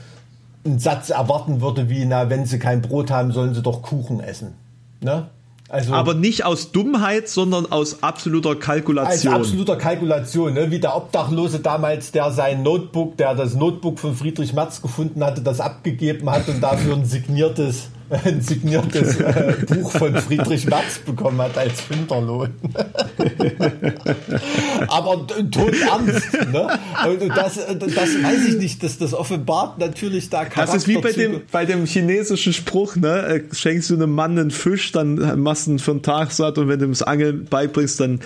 [0.66, 4.20] einen Satz erwarten würde, wie, na, wenn sie kein Brot haben, sollen sie doch Kuchen
[4.20, 4.54] essen.
[5.02, 5.28] Ne?
[5.68, 9.34] Also, Aber nicht aus Dummheit, sondern aus absoluter Kalkulation.
[9.34, 10.70] absoluter Kalkulation, ne?
[10.70, 15.42] wie der Obdachlose damals, der sein Notebook, der das Notebook von Friedrich Merz gefunden hatte,
[15.42, 17.90] das abgegeben hat und dafür ein signiertes,
[18.26, 22.54] ein signiertes äh, Buch von Friedrich Merz bekommen hat als Finderlohn.
[24.88, 26.34] Aber tot ernst.
[26.52, 26.68] Ne?
[27.08, 31.12] Und das, das weiß ich nicht, dass das offenbart natürlich da Das ist wie bei
[31.14, 33.26] dem, bei dem chinesischen Spruch, ne?
[33.26, 36.58] Äh, Schenkst du einem Mann einen Fisch, dann machst du ihn für einen Tag satt
[36.58, 38.20] und wenn du ihm das Angeln beibringst, dann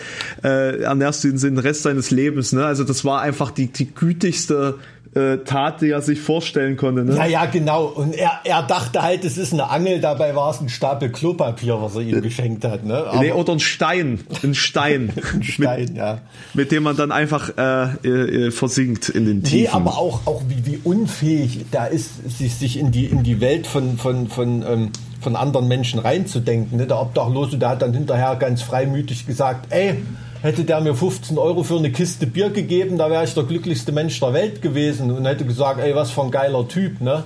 [0.44, 2.52] äh, ernährst du ihn den Rest seines Lebens.
[2.52, 2.66] Ne?
[2.66, 4.76] Also das war einfach die, die gütigste
[5.16, 7.04] äh, Tat, die er sich vorstellen konnte.
[7.04, 7.16] Ne?
[7.16, 7.86] Ja, ja, genau.
[7.86, 11.82] Und er, er dachte halt, es ist eine Angel, dabei war es ein Stapel Klopapier,
[11.82, 12.86] was er ihm geschenkt hat.
[12.86, 12.96] Ne?
[12.96, 14.20] Aber Nee, oder ein Stein.
[14.44, 15.12] Ein Stein.
[15.34, 16.20] ein Stein, ja.
[16.54, 19.60] mit, mit dem man dann einfach äh, äh, äh, versinkt in den Tiefen.
[19.60, 23.42] Nee, aber auch, auch wie, wie unfähig da ist, sich, sich in, die, in die
[23.42, 24.92] Welt von, von, von, ähm,
[25.22, 26.78] von anderen Menschen reinzudenken.
[26.78, 26.86] Ne?
[26.86, 29.96] Der Obdachlose, der hat dann hinterher ganz freimütig gesagt, ey,
[30.42, 33.92] hätte der mir 15 Euro für eine Kiste Bier gegeben, da wäre ich der glücklichste
[33.92, 37.24] Mensch der Welt gewesen und hätte gesagt, ey, was für ein geiler Typ, ne?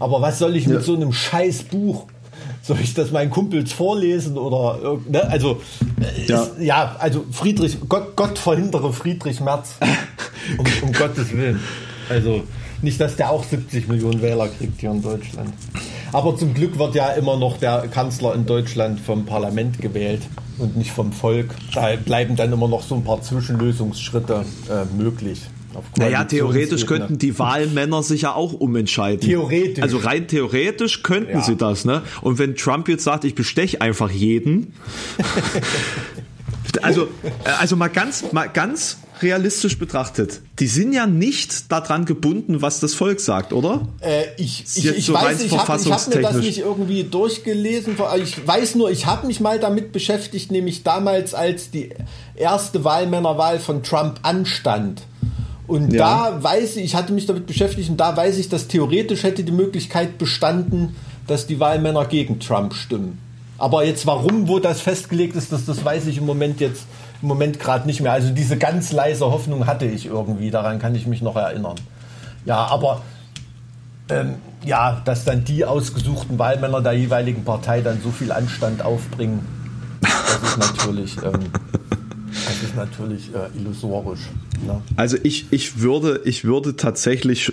[0.00, 2.06] Aber was soll ich mit so einem scheiß Buch?
[2.62, 5.28] Soll ich das meinen Kumpels vorlesen oder ne?
[5.28, 5.60] also
[6.00, 6.42] äh, Ja.
[6.42, 9.76] Ist, ja, also Friedrich, Gott, Gott verhindere Friedrich Merz.
[10.58, 11.58] Um, um Gottes Willen.
[12.10, 12.42] Also
[12.82, 15.54] nicht, dass der auch 70 Millionen Wähler kriegt hier in Deutschland.
[16.12, 20.20] Aber zum Glück wird ja immer noch der Kanzler in Deutschland vom Parlament gewählt
[20.58, 21.54] und nicht vom Volk.
[21.72, 25.42] Da bleiben dann immer noch so ein paar Zwischenlösungsschritte äh, möglich.
[25.98, 29.20] Naja, theoretisch könnten die Wahlmänner sich ja auch umentscheiden.
[29.20, 29.82] Theoretisch.
[29.82, 31.42] Also rein theoretisch könnten Ja.
[31.42, 32.02] sie das, ne?
[32.20, 34.72] Und wenn Trump jetzt sagt, ich bestech einfach jeden.
[36.82, 42.62] also, äh, also mal ganz, mal ganz realistisch betrachtet, die sind ja nicht daran gebunden,
[42.62, 43.88] was das Volk sagt, oder?
[44.00, 47.96] Äh, ich ich, ich so weiß, ich habe hab mir das nicht irgendwie durchgelesen.
[48.22, 51.90] Ich weiß nur, ich habe mich mal damit beschäftigt, nämlich damals, als die
[52.34, 55.02] erste Wahlmännerwahl von Trump anstand.
[55.66, 56.30] Und Ja.
[56.30, 59.44] da weiß ich, ich hatte mich damit beschäftigt und da weiß ich, dass theoretisch hätte
[59.44, 60.94] die Möglichkeit bestanden,
[61.26, 63.18] dass die Wahlmänner gegen Trump stimmen.
[63.56, 66.82] Aber jetzt warum, wo das festgelegt ist, das, das weiß ich im Moment jetzt
[67.22, 68.12] im Moment gerade nicht mehr.
[68.12, 71.76] Also diese ganz leise Hoffnung hatte ich irgendwie, daran kann ich mich noch erinnern.
[72.44, 73.02] Ja, aber
[74.10, 74.34] ähm,
[74.64, 79.40] ja, dass dann die ausgesuchten Wahlmänner der jeweiligen Partei dann so viel Anstand aufbringen,
[80.00, 81.40] das ist natürlich, ähm,
[82.32, 84.20] das ist natürlich äh, illusorisch.
[84.66, 84.82] Ne?
[84.96, 87.52] Also ich, ich würde, ich würde tatsächlich,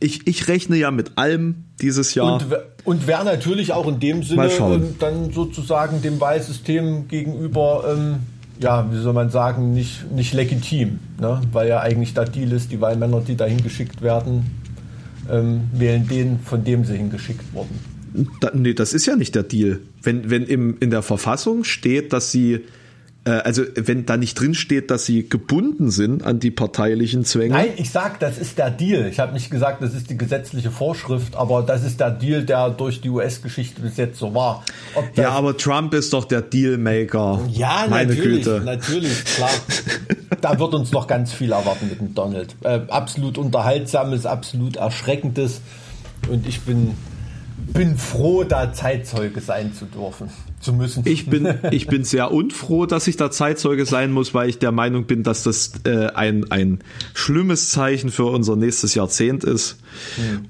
[0.00, 2.34] ich, ich rechne ja mit allem dieses Jahr.
[2.34, 2.46] Und,
[2.84, 8.16] und wäre natürlich auch in dem Sinne ähm, dann sozusagen dem Wahlsystem gegenüber, ähm,
[8.60, 10.98] ja, wie soll man sagen, nicht, nicht legitim.
[11.20, 11.40] Ne?
[11.52, 14.46] Weil ja eigentlich der Deal ist, die Wahlmänner, die dahin geschickt werden,
[15.30, 17.78] ähm, wählen den, von dem sie hingeschickt wurden.
[18.40, 19.80] Da, nee, das ist ja nicht der Deal.
[20.02, 22.60] Wenn, wenn im, in der Verfassung steht, dass sie,
[23.30, 27.54] also wenn da nicht drin steht, dass sie gebunden sind an die parteilichen Zwänge.
[27.54, 29.06] Nein, ich sag, das ist der Deal.
[29.06, 32.70] Ich habe nicht gesagt, das ist die gesetzliche Vorschrift, aber das ist der Deal, der
[32.70, 34.64] durch die US-Geschichte bis jetzt so war.
[35.14, 37.40] Ja, aber Trump ist doch der Dealmaker.
[37.52, 38.62] Ja, Meine natürlich, Güte.
[38.64, 39.50] natürlich, klar.
[40.40, 42.56] da wird uns noch ganz viel erwarten mit dem Donald.
[42.62, 45.60] Äh, absolut unterhaltsames, absolut erschreckendes.
[46.28, 46.94] Und ich bin,
[47.72, 50.28] bin froh, da Zeitzeuge sein zu dürfen,
[50.62, 51.02] zu müssen.
[51.06, 54.72] Ich bin, ich bin sehr unfroh, dass ich da Zeitzeuge sein muss, weil ich der
[54.72, 56.78] Meinung bin, dass das äh, ein, ein
[57.14, 59.78] schlimmes Zeichen für unser nächstes Jahrzehnt ist.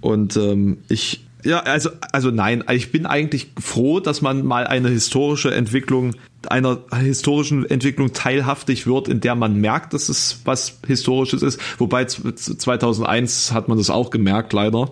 [0.00, 4.90] Und ähm, ich, ja, also, also nein, ich bin eigentlich froh, dass man mal eine
[4.90, 6.14] historische Entwicklung,
[6.48, 11.60] einer historischen Entwicklung teilhaftig wird, in der man merkt, dass es was Historisches ist.
[11.78, 14.90] Wobei z- 2001 hat man das auch gemerkt, leider.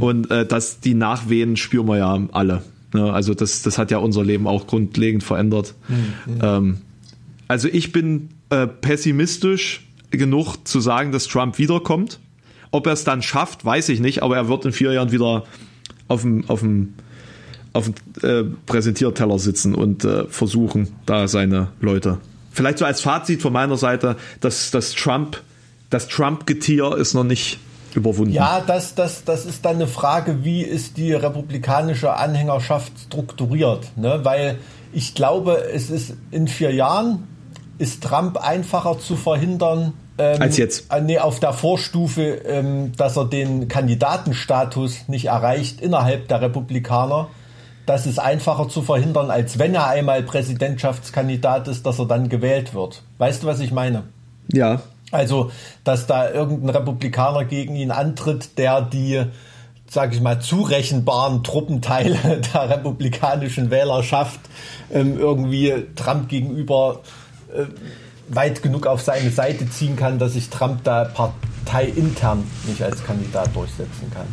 [0.00, 2.62] Und äh, dass die Nachwehen spüren wir ja alle.
[2.92, 3.12] Ne?
[3.12, 5.74] Also das, das hat ja unser Leben auch grundlegend verändert.
[6.42, 6.78] Ähm,
[7.48, 12.18] also ich bin äh, pessimistisch genug zu sagen, dass Trump wiederkommt.
[12.72, 15.44] Ob er es dann schafft, weiß ich nicht, aber er wird in vier Jahren wieder
[16.08, 16.94] auf dem, auf dem,
[17.72, 22.18] auf dem äh, Präsentierteller sitzen und äh, versuchen, da seine Leute.
[22.52, 25.40] Vielleicht so als Fazit von meiner Seite, dass, dass Trump,
[25.88, 27.58] das Trump-Getier ist noch nicht
[27.96, 28.32] überwunden.
[28.32, 33.96] Ja, das, das, das ist dann eine Frage, wie ist die republikanische Anhängerschaft strukturiert?
[33.96, 34.20] Ne?
[34.22, 34.58] Weil
[34.92, 37.26] ich glaube, es ist in vier Jahren
[37.78, 39.94] ist Trump einfacher zu verhindern.
[40.18, 40.92] Ähm, Als jetzt.
[40.92, 47.28] äh, Nee, auf der Vorstufe, ähm, dass er den Kandidatenstatus nicht erreicht innerhalb der Republikaner.
[47.86, 52.74] Das ist einfacher zu verhindern, als wenn er einmal Präsidentschaftskandidat ist, dass er dann gewählt
[52.74, 53.02] wird.
[53.18, 54.04] Weißt du, was ich meine?
[54.52, 54.82] Ja.
[55.10, 55.50] Also,
[55.84, 59.22] dass da irgendein Republikaner gegen ihn antritt, der die,
[59.88, 64.40] sag ich mal, zurechenbaren Truppenteile der republikanischen Wählerschaft
[64.92, 67.00] ähm, irgendwie Trump gegenüber
[67.54, 67.64] äh,
[68.28, 73.54] weit genug auf seine Seite ziehen kann, dass sich Trump da parteiintern nicht als Kandidat
[73.54, 74.26] durchsetzen kann.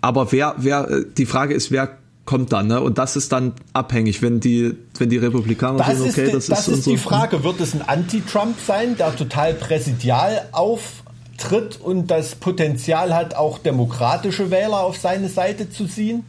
[0.00, 1.97] Aber wer, wer, äh, die Frage ist, wer
[2.28, 2.78] kommt dann, ne?
[2.82, 6.32] Und das ist dann abhängig, wenn die, wenn die Republikaner Das sagen, ist, okay, die,
[6.32, 7.42] das, das ist, ist die Frage.
[7.42, 14.50] Wird es ein Anti-Trump sein, der total präsidial auftritt und das Potenzial hat, auch demokratische
[14.50, 16.22] Wähler auf seine Seite zu ziehen?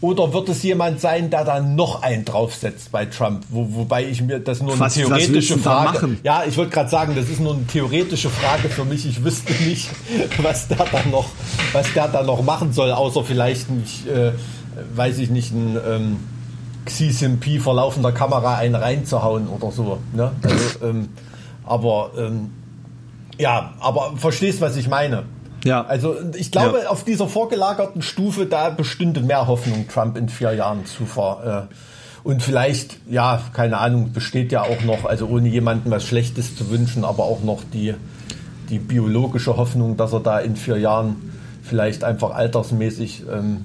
[0.00, 3.44] Oder wird es jemand sein, der dann noch einen draufsetzt bei Trump?
[3.50, 5.92] Wo, wobei ich mir das nur eine Was- was theoretische da Frage.
[5.92, 6.18] machen?
[6.24, 9.06] Ja, ich wollte gerade sagen, das ist nur eine theoretische Frage für mich.
[9.06, 9.90] Ich wüsste nicht,
[10.42, 11.26] was der da noch,
[11.72, 14.32] was der da noch machen soll, außer vielleicht nicht, äh,
[14.94, 16.16] weiß ich nicht, ein ähm,
[16.88, 19.98] Jinping vor laufender Kamera einen reinzuhauen oder so.
[20.12, 20.32] Ne?
[20.42, 21.08] Also, ähm,
[21.64, 22.50] aber ähm,
[23.38, 25.24] ja, aber verstehst, was ich meine.
[25.64, 25.84] Ja.
[25.84, 26.90] Also ich glaube, Ja.
[26.90, 31.68] auf dieser vorgelagerten Stufe, da bestünde mehr Hoffnung, Trump in vier Jahren zu ver.
[31.70, 31.74] Äh,
[32.24, 36.70] und vielleicht, ja, keine Ahnung, besteht ja auch noch, also ohne jemandem was Schlechtes zu
[36.70, 37.94] wünschen, aber auch noch die,
[38.68, 41.16] die biologische Hoffnung, dass er da in vier Jahren
[41.64, 43.64] vielleicht einfach altersmäßig ähm,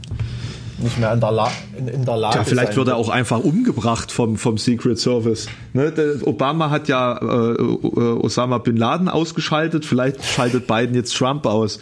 [0.78, 3.40] nicht mehr in der, La in, in der Lage Ja, vielleicht wird er auch einfach
[3.40, 5.48] umgebracht vom, vom Secret Service.
[5.74, 11.46] Ne, der Obama hat ja äh, Osama Bin Laden ausgeschaltet, vielleicht schaltet Biden jetzt Trump
[11.46, 11.80] aus.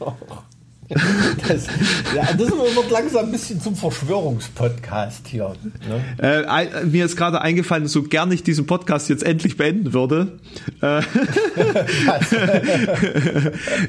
[1.48, 1.66] Das,
[2.14, 5.54] ja, das wird langsam ein bisschen zum Verschwörungspodcast hier.
[5.88, 6.44] Ne?
[6.46, 10.38] Äh, mir ist gerade eingefallen, so gern ich diesen Podcast jetzt endlich beenden würde.
[10.80, 11.02] Äh,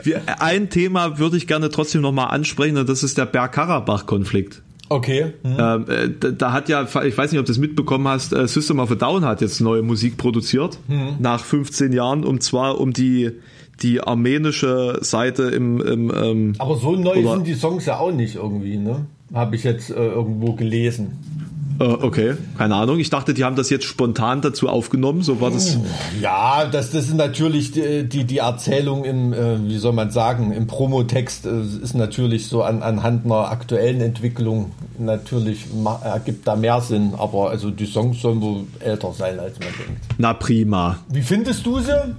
[0.39, 4.61] ein Thema würde ich gerne trotzdem nochmal ansprechen und das ist der Bergkarabach-Konflikt.
[4.87, 5.33] Okay.
[5.43, 5.55] Mhm.
[5.57, 8.47] Ähm, äh, da, da, hat ja, ich weiß nicht, ob du es mitbekommen hast, äh,
[8.47, 11.15] System of a Down hat jetzt neue Musik produziert, mhm.
[11.19, 13.31] nach 15 Jahren, und zwar um die
[13.81, 15.81] die armenische Seite im.
[15.81, 19.05] im ähm, Aber so neu sind die Songs ja auch nicht irgendwie, ne?
[19.33, 21.44] Habe ich jetzt äh, irgendwo gelesen.
[21.79, 22.99] Äh, okay, keine Ahnung.
[22.99, 25.23] Ich dachte, die haben das jetzt spontan dazu aufgenommen.
[25.23, 25.77] So war das.
[26.21, 30.51] Ja, das, das ist natürlich die, die, die Erzählung im, äh, wie soll man sagen,
[30.51, 35.65] im Promotext äh, ist natürlich so an, anhand einer aktuellen Entwicklung natürlich
[36.03, 37.13] ergibt da mehr Sinn.
[37.17, 40.01] Aber also die Songs sollen wohl älter sein, als man denkt.
[40.17, 40.99] Na prima.
[41.09, 42.15] Wie findest du sie?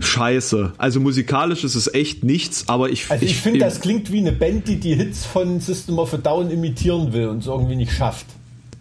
[0.00, 0.72] Scheiße.
[0.78, 3.10] Also musikalisch ist es echt nichts, aber ich.
[3.10, 6.14] Also ich, ich finde, das klingt wie eine Band, die die Hits von System of
[6.14, 8.26] a Down imitieren will und es irgendwie nicht schafft.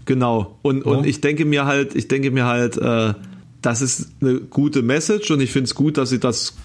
[0.09, 0.57] Genau.
[0.63, 0.91] Und, ja.
[0.91, 3.13] und ich denke mir halt, ich denke mir halt, äh,
[3.61, 6.55] das ist eine gute Message und ich finde es gut, dass sie das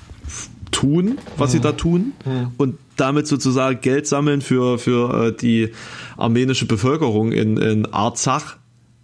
[0.71, 1.53] tun, was mhm.
[1.53, 2.53] sie da tun mhm.
[2.57, 5.69] und damit sozusagen Geld sammeln für, für äh, die
[6.17, 8.57] armenische Bevölkerung in, in Arzach.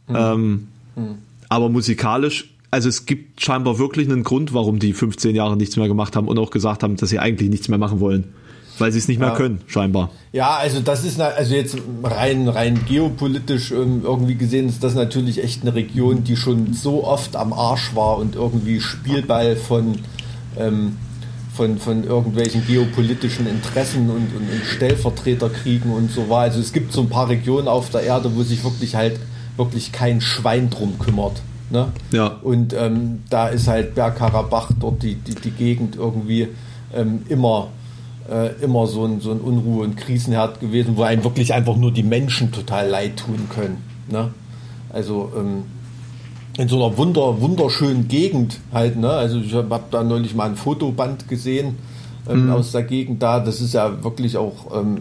[0.09, 0.17] Mhm.
[0.17, 1.19] Ähm, mhm.
[1.51, 5.87] aber musikalisch, also es gibt scheinbar wirklich einen Grund, warum die 15 Jahre nichts mehr
[5.87, 8.33] gemacht haben und auch gesagt haben, dass sie eigentlich nichts mehr machen wollen
[8.81, 10.11] weil sie es nicht mehr können, scheinbar.
[10.33, 15.43] Ja, also das ist also jetzt rein rein geopolitisch ähm, irgendwie gesehen ist das natürlich
[15.43, 19.99] echt eine Region, die schon so oft am Arsch war und irgendwie Spielball von
[20.59, 20.97] ähm,
[21.55, 26.43] von, von irgendwelchen geopolitischen Interessen und, und, und Stellvertreterkriegen und so war.
[26.43, 29.21] Also es gibt so ein paar Regionen auf der Erde, wo sich wirklich halt
[29.57, 31.43] wirklich kein Schwein drum kümmert.
[31.71, 31.93] Ne?
[32.13, 32.39] Ja.
[32.43, 36.49] Und ähm, da ist halt Bergkarabach dort die, die, die Gegend irgendwie
[36.95, 37.69] ähm, immer
[38.31, 41.93] äh, immer so ein, so ein Unruhe- und Krisenherd gewesen, wo einem wirklich einfach nur
[41.93, 43.79] die Menschen total leid tun können.
[44.09, 44.33] Ne?
[44.91, 45.65] Also ähm,
[46.57, 48.97] in so einer wunder, wunderschönen Gegend halt.
[48.97, 49.11] Ne?
[49.11, 51.77] Also ich habe da neulich mal ein Fotoband gesehen
[52.29, 52.53] ähm, mhm.
[52.53, 53.41] aus der Gegend da.
[53.41, 54.99] Das ist ja wirklich auch ähm,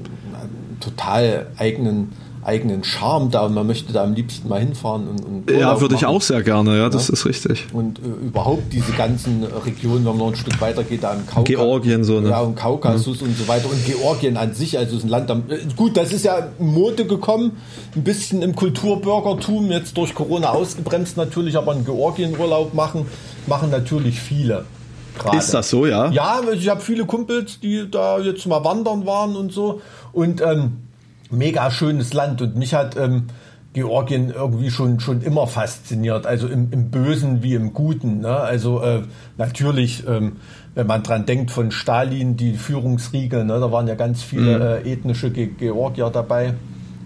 [0.79, 2.13] total eigenen
[2.43, 5.95] eigenen Charme da und man möchte da am liebsten mal hinfahren und, und ja würde
[5.95, 7.13] ich auch sehr gerne ja das ja?
[7.13, 11.03] ist richtig und äh, überhaupt diese ganzen Regionen wenn man noch ein Stück weiter geht
[11.03, 12.29] da im Kaukasus Georgien so ne?
[12.29, 13.27] ja und Kaukasus mhm.
[13.27, 16.25] und so weiter und Georgien an sich also ist ein Land äh, gut das ist
[16.25, 17.57] ja Mode gekommen
[17.95, 23.05] ein bisschen im Kulturbürgertum jetzt durch Corona ausgebremst natürlich aber einen Georgien-Urlaub machen
[23.47, 24.65] machen natürlich viele
[25.17, 25.37] Grade.
[25.37, 26.09] Ist das so, ja?
[26.11, 29.81] Ja, ich habe viele Kumpels, die da jetzt mal wandern waren und so.
[30.13, 30.77] Und ähm,
[31.29, 33.27] mega schönes Land und mich hat ähm,
[33.73, 38.21] Georgien irgendwie schon, schon immer fasziniert, also im, im Bösen wie im Guten.
[38.21, 38.35] Ne?
[38.35, 39.03] Also äh,
[39.37, 40.37] natürlich, ähm,
[40.73, 43.59] wenn man dran denkt, von Stalin, die Führungsriege, ne?
[43.59, 44.87] da waren ja ganz viele mhm.
[44.87, 46.55] äh, ethnische Ge Georgier dabei.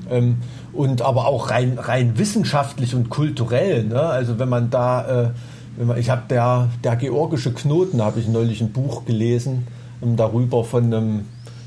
[0.10, 0.38] Ähm,
[0.72, 3.84] und aber auch rein, rein wissenschaftlich und kulturell.
[3.84, 4.00] Ne?
[4.00, 5.30] Also wenn man da, äh,
[5.78, 9.68] wenn man, ich habe der, der georgische Knoten, habe ich neulich ein Buch gelesen,
[10.02, 11.26] ähm, darüber von einem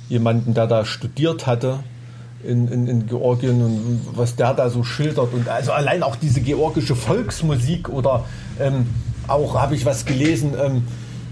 [0.08, 1.80] jemanden, der da studiert hatte
[2.46, 5.32] in, in, in, Georgien und was der da so schildert.
[5.32, 8.24] Und also allein auch diese georgische Volksmusik oder
[8.60, 8.86] ähm,
[9.28, 10.82] auch habe ich was gelesen, ähm,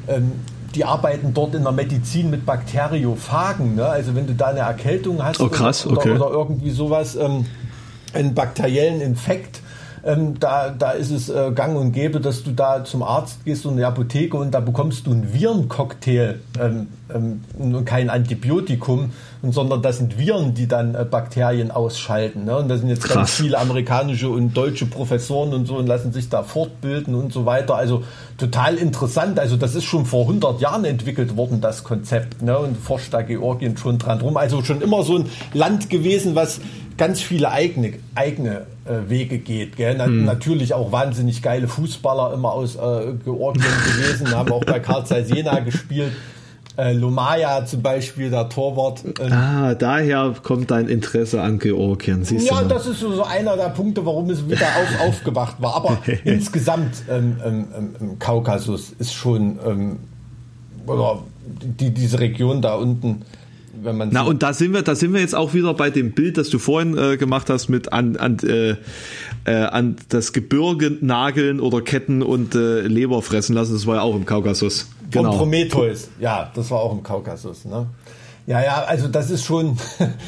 [0.08, 0.32] ähm,
[0.74, 3.76] die arbeiten dort in der Medizin mit Bakteriophagen.
[3.76, 3.86] Ne?
[3.86, 6.10] Also wenn du da eine Erkältung hast oh, krass, oder, okay.
[6.12, 7.46] oder, irgendwie sowas, ähm,
[8.12, 9.60] einen bakteriellen Infekt,
[10.04, 13.64] ähm, da, da ist es äh, gang und gäbe, dass du da zum Arzt gehst
[13.64, 19.82] und in die Apotheke und da bekommst du einen Virencocktail ähm, ähm, kein Antibiotikum, sondern
[19.82, 22.44] das sind Viren, die dann äh, Bakterien ausschalten.
[22.44, 22.56] Ne?
[22.56, 23.14] Und da sind jetzt Krass.
[23.14, 27.46] ganz viele amerikanische und deutsche Professoren und so und lassen sich da fortbilden und so
[27.46, 27.76] weiter.
[27.76, 28.04] Also
[28.38, 29.38] total interessant.
[29.38, 32.42] Also das ist schon vor 100 Jahren entwickelt worden, das Konzept.
[32.42, 32.58] Ne?
[32.58, 34.36] Und forscht da Georgien schon dran rum.
[34.36, 36.60] Also schon immer so ein Land gewesen, was
[36.96, 39.76] ganz viele eigene, eigene äh, Wege geht.
[39.76, 39.94] Gell?
[39.96, 40.24] Na, hm.
[40.24, 45.30] Natürlich auch wahnsinnig geile Fußballer immer aus äh, Georgien gewesen, haben auch bei Karl Zeiss
[45.30, 46.12] Jena gespielt.
[46.76, 49.04] Äh, Lomaya zum Beispiel, der Torwart.
[49.20, 52.24] Ähm, ah, daher kommt dein Interesse an Georgien.
[52.24, 55.76] Siehst ja, du das ist so einer der Punkte, warum es wieder auf, aufgewacht war.
[55.76, 59.98] Aber insgesamt ähm, ähm, ähm, Kaukasus ist schon, ähm,
[60.86, 63.22] oder die, diese Region da unten,
[63.82, 66.12] wenn man Na und da sind wir, da sind wir jetzt auch wieder bei dem
[66.12, 68.76] Bild, das du vorhin äh, gemacht hast mit an an, äh,
[69.44, 73.72] äh, an das Gebirge nageln oder Ketten und äh, Leber fressen lassen.
[73.72, 74.88] Das war ja auch im Kaukasus.
[75.10, 75.32] Genau.
[75.32, 77.64] Und Prometheus, ja, das war auch im Kaukasus.
[77.64, 77.86] Ne?
[78.46, 79.76] Ja, ja, also das ist schon,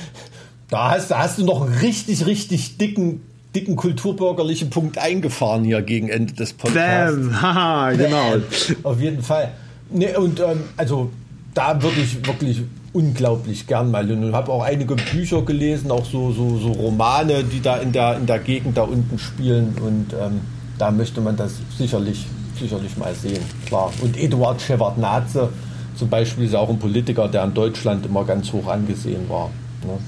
[0.70, 3.22] da hast, da hast du noch einen richtig, richtig dicken
[3.54, 7.16] dicken kulturbürgerlichen Punkt eingefahren hier gegen Ende des Podcasts.
[7.16, 8.34] Bam, haha, genau.
[8.82, 9.52] Auf jeden Fall.
[9.88, 11.10] Nee, und ähm, also
[11.54, 12.62] da würde ich wirklich
[12.96, 17.60] unglaublich gern mal und habe auch einige Bücher gelesen, auch so, so, so Romane, die
[17.60, 20.40] da in der, in der Gegend da unten spielen und ähm,
[20.78, 22.26] da möchte man das sicherlich,
[22.58, 23.92] sicherlich mal sehen, klar.
[24.00, 25.50] Und Eduard Shevardnadze
[25.94, 29.50] zum Beispiel ist auch ein Politiker, der in Deutschland immer ganz hoch angesehen war.
[29.86, 29.98] Ne?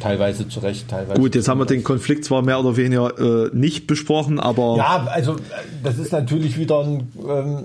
[0.00, 1.20] Teilweise zu Recht, teilweise.
[1.20, 4.74] Gut, jetzt haben wir den Konflikt zwar mehr oder weniger äh, nicht besprochen, aber.
[4.76, 5.36] Ja, also
[5.84, 7.12] das ist natürlich wieder ein.
[7.28, 7.64] Ähm,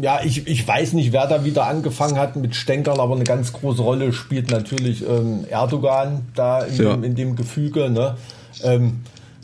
[0.00, 3.52] ja, ich, ich weiß nicht, wer da wieder angefangen hat mit Stänkern, aber eine ganz
[3.52, 6.92] große Rolle spielt natürlich ähm, Erdogan da in, ja.
[6.94, 7.90] dem, in dem Gefüge.
[7.90, 8.16] Ne?
[8.62, 9.00] Ähm,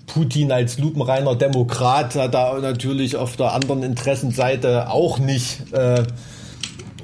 [0.06, 5.72] Putin als lupenreiner Demokrat hat da natürlich auf der anderen Interessenseite auch nicht.
[5.72, 6.04] Äh,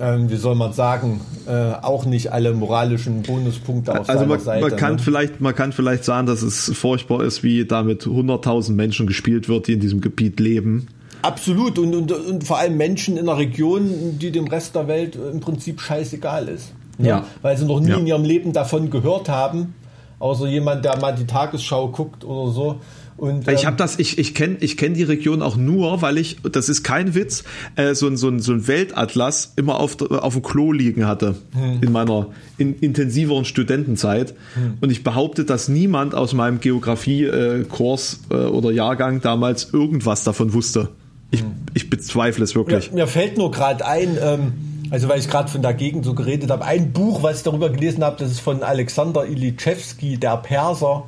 [0.01, 4.69] ähm, wie soll man sagen, äh, auch nicht alle moralischen Bonuspunkte auf also man, Seite.
[4.69, 4.99] Man kann, ne?
[4.99, 9.49] vielleicht, man kann vielleicht sagen, dass es furchtbar ist, wie da mit 100.000 Menschen gespielt
[9.49, 10.89] wird, die in diesem Gebiet leben.
[11.25, 15.17] Absolut und, und, und vor allem Menschen in einer Region, die dem Rest der Welt
[15.17, 16.75] im Prinzip scheißegal ist.
[16.99, 17.09] Ne?
[17.09, 17.27] Ja.
[17.43, 17.97] Weil sie noch nie ja.
[17.97, 19.75] in ihrem Leben davon gehört haben,
[20.19, 22.81] außer jemand, der mal die Tagesschau guckt oder so.
[23.17, 26.19] Und, ähm, ich habe das, ich, ich kenne ich kenn die Region auch nur, weil
[26.19, 27.45] ich, das ist kein Witz,
[27.77, 31.37] äh, so, ein, so, ein, so ein Weltatlas immer auf, auf dem Klo liegen hatte
[31.53, 31.81] hm.
[31.81, 34.35] in meiner in, intensiveren Studentenzeit.
[34.55, 34.79] Hm.
[34.81, 40.53] Und ich behaupte, dass niemand aus meinem Geografie-Kurs äh, äh, oder Jahrgang damals irgendwas davon
[40.53, 40.89] wusste.
[41.35, 42.89] Ich, ich bezweifle es wirklich.
[42.89, 44.53] Ja, mir fällt nur gerade ein, ähm,
[44.91, 47.71] also weil ich gerade von der Gegend so geredet habe, ein Buch, was ich darüber
[47.71, 51.05] gelesen habe, das ist von Alexander Ilichewski, der Perser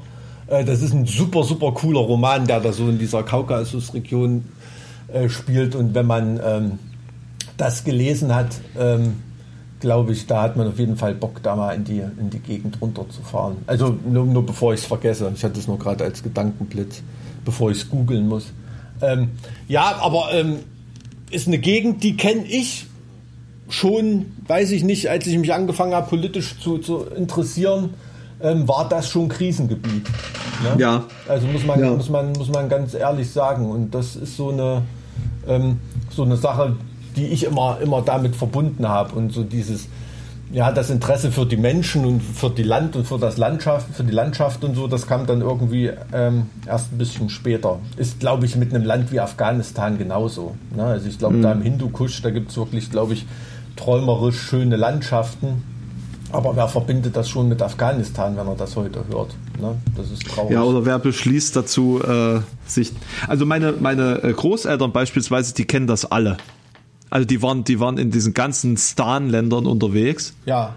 [0.46, 4.44] äh, das ist ein super, super cooler Roman, der da so in dieser Kaukasusregion
[5.12, 5.74] äh, spielt.
[5.74, 6.78] Und wenn man ähm,
[7.56, 9.22] das gelesen hat, ähm,
[9.80, 12.38] glaube ich, da hat man auf jeden Fall Bock, da mal in die, in die
[12.38, 13.56] Gegend runterzufahren.
[13.66, 15.30] Also nur, nur bevor ich es vergesse.
[15.34, 17.02] Ich hatte es nur gerade als Gedankenblitz,
[17.44, 18.52] bevor ich es googeln muss.
[19.02, 19.30] Ähm,
[19.68, 20.58] ja, aber ähm,
[21.30, 22.86] ist eine Gegend, die kenne ich
[23.68, 27.90] schon, weiß ich nicht, als ich mich angefangen habe, politisch zu, zu interessieren
[28.40, 30.06] ähm, war das schon Krisengebiet.
[30.62, 30.74] Ne?
[30.78, 31.04] Ja.
[31.28, 31.90] Also muss man, ja.
[31.90, 33.70] muss, man, muss man ganz ehrlich sagen.
[33.70, 34.82] Und das ist so eine,
[35.48, 35.80] ähm,
[36.10, 36.76] so eine Sache,
[37.16, 39.14] die ich immer, immer damit verbunden habe.
[39.14, 39.88] Und so dieses,
[40.52, 44.04] ja, das Interesse für die Menschen und für die Land und für das Landschaft, für
[44.04, 47.78] die Landschaft und so, das kam dann irgendwie ähm, erst ein bisschen später.
[47.96, 50.54] Ist, glaube ich, mit einem Land wie Afghanistan genauso.
[50.74, 50.84] Ne?
[50.84, 51.42] Also ich glaube, mhm.
[51.42, 53.26] da im Hindukusch, da gibt es wirklich, glaube ich,
[53.76, 55.62] träumerisch schöne Landschaften
[56.32, 59.34] aber wer verbindet das schon mit Afghanistan, wenn er das heute hört?
[59.60, 59.76] Ne?
[59.96, 60.52] Das ist traurig.
[60.52, 62.92] Ja, oder wer beschließt dazu, äh, sich.
[63.28, 66.36] Also meine, meine äh, Großeltern beispielsweise, die kennen das alle.
[67.16, 70.34] Also die waren, die waren in diesen ganzen Stan-Ländern unterwegs.
[70.44, 70.74] Ja.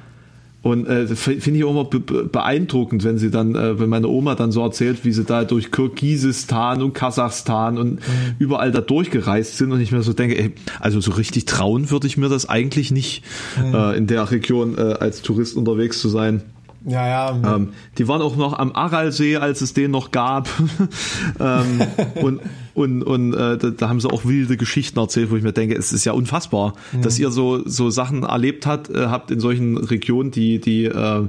[0.62, 4.36] Und äh, finde ich auch immer be beeindruckend, wenn sie dann, äh, wenn meine Oma
[4.36, 8.36] dann so erzählt, wie sie da durch Kirgisistan und Kasachstan und mhm.
[8.40, 12.08] überall da durchgereist sind und ich mir so denke, ey, also so richtig trauen würde
[12.08, 13.26] ich mir das eigentlich nicht,
[13.62, 13.76] mhm.
[13.76, 16.44] äh, in der Region äh, als Tourist unterwegs zu sein.
[16.86, 17.56] Ja, ja.
[17.56, 20.48] Ähm, die waren auch noch am Aralsee, als es den noch gab.
[21.40, 21.82] ähm,
[22.22, 22.40] und
[22.80, 25.76] und, und äh, da, da, haben sie auch wilde Geschichten erzählt, wo ich mir denke,
[25.76, 27.02] es ist ja unfassbar, mhm.
[27.02, 31.24] dass ihr so, so Sachen erlebt habt, äh, habt in solchen Regionen, die, die äh,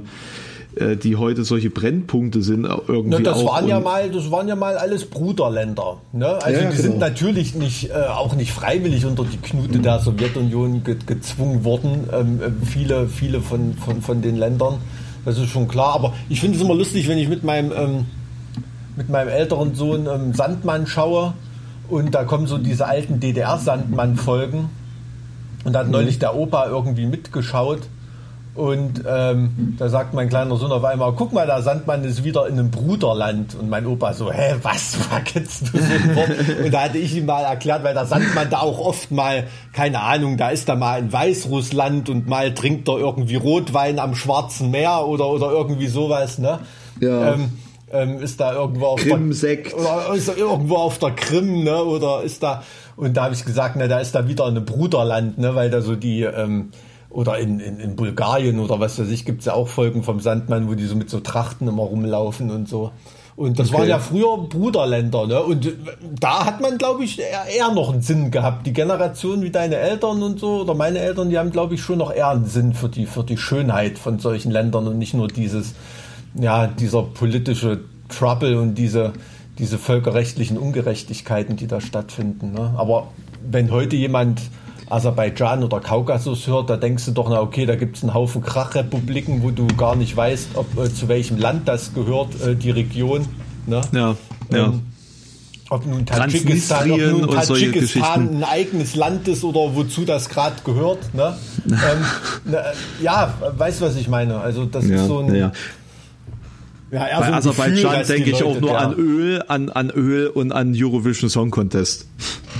[0.77, 3.17] äh die heute solche Brennpunkte sind äh, irgendwie.
[3.17, 3.51] Na, das auch.
[3.51, 5.97] waren ja mal, das waren ja mal alles Bruderländer.
[6.13, 6.41] Ne?
[6.41, 6.89] Also ja, die genau.
[6.89, 9.83] sind natürlich nicht äh, auch nicht freiwillig unter die Knute mhm.
[9.83, 12.07] der Sowjetunion ge gezwungen worden.
[12.13, 14.75] Ähm, äh, viele, viele von, von, von den Ländern.
[15.25, 15.95] Das ist schon klar.
[15.95, 18.05] Aber ich finde es immer lustig, wenn ich mit meinem ähm,
[18.95, 21.33] mit meinem älteren Sohn ähm, Sandmann schaue
[21.89, 24.69] und da kommen so diese alten DDR-Sandmann-Folgen
[25.63, 25.93] und da hat mhm.
[25.93, 27.81] neulich der Opa irgendwie mitgeschaut
[28.53, 32.47] und ähm, da sagt mein kleiner Sohn auf einmal, guck mal, der Sandmann ist wieder
[32.47, 33.55] in einem Bruderland.
[33.55, 36.29] Und mein Opa so, hä, was verkennst du so ein Wort?
[36.65, 40.01] Und da hatte ich ihm mal erklärt, weil der Sandmann da auch oft mal, keine
[40.01, 44.69] Ahnung, da ist er mal in Weißrussland und mal trinkt er irgendwie Rotwein am Schwarzen
[44.69, 46.59] Meer oder, oder irgendwie sowas, ne?
[46.99, 47.33] Ja.
[47.33, 47.53] Ähm,
[47.93, 51.83] ähm, ist da irgendwo auf Krim der, oder ist da irgendwo auf der Krim, ne?
[51.83, 52.63] Oder ist da
[52.95, 55.81] und da habe ich gesagt, ne, da ist da wieder ein Bruderland, ne, weil da
[55.81, 56.69] so die ähm,
[57.09, 60.69] oder in, in, in Bulgarien oder was weiß ich, gibt's ja auch Folgen vom Sandmann,
[60.69, 62.91] wo die so mit so Trachten immer rumlaufen und so.
[63.35, 63.77] Und das Okay.
[63.79, 65.41] waren ja früher Bruderländer, ne?
[65.41, 65.71] Und äh,
[66.19, 68.67] da hat man, glaube ich, eher, eher noch einen Sinn gehabt.
[68.67, 71.97] Die Generation wie deine Eltern und so, oder meine Eltern, die haben, glaube ich, schon
[71.97, 75.27] noch eher einen Sinn für die, für die Schönheit von solchen Ländern und nicht nur
[75.27, 75.73] dieses,
[76.35, 79.13] ja, dieser politische Trouble und diese,
[79.57, 82.53] diese völkerrechtlichen Ungerechtigkeiten, die da stattfinden.
[82.53, 82.73] Ne?
[82.77, 83.07] Aber
[83.49, 84.41] wenn heute jemand
[84.89, 88.41] Aserbaidschan oder Kaukasus hört, da denkst du doch, na okay, da gibt es einen Haufen
[88.41, 92.71] Krachrepubliken, wo du gar nicht weißt, ob äh, zu welchem Land das gehört, äh, die
[92.71, 93.25] Region.
[93.67, 93.81] Ne?
[93.93, 94.15] Ja,
[94.51, 94.65] ja.
[94.65, 94.81] Ähm,
[95.69, 101.13] ob nun Tadschikistan, ob nun Tadschikistan ein eigenes Land ist oder wozu das gerade gehört.
[101.13, 101.37] Ne?
[101.65, 101.77] ähm,
[102.43, 102.57] na,
[103.01, 104.37] ja, weißt du, was ich meine?
[104.39, 105.33] Also das ist so ein...
[105.33, 105.53] ja.
[106.91, 109.89] Ja, eher Bei so Gefühl, Aserbaidschan denke ich auch nur da- an Öl, an, an
[109.91, 112.05] Öl und an Eurovision Song Contest.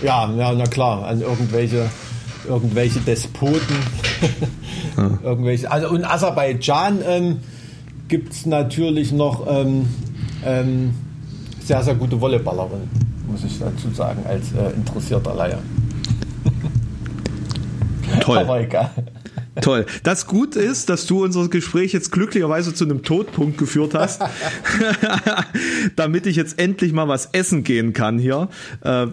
[0.01, 1.89] Ja, ja, na klar, an irgendwelche,
[2.47, 3.75] irgendwelche Despoten.
[5.23, 7.37] irgendwelche, also in Aserbaidschan ähm,
[8.07, 9.87] gibt es natürlich noch ähm,
[10.45, 10.93] ähm,
[11.63, 12.89] sehr, sehr gute Volleyballerin,
[13.29, 15.57] muss ich dazu sagen, als äh, interessierter Laie.
[18.21, 18.37] Toll.
[18.39, 18.89] Aber egal.
[19.59, 19.85] Toll.
[20.03, 24.21] Das gut ist, dass du unser Gespräch jetzt glücklicherweise zu einem Todpunkt geführt hast,
[25.97, 28.47] damit ich jetzt endlich mal was essen gehen kann hier.
[28.81, 29.07] Äh,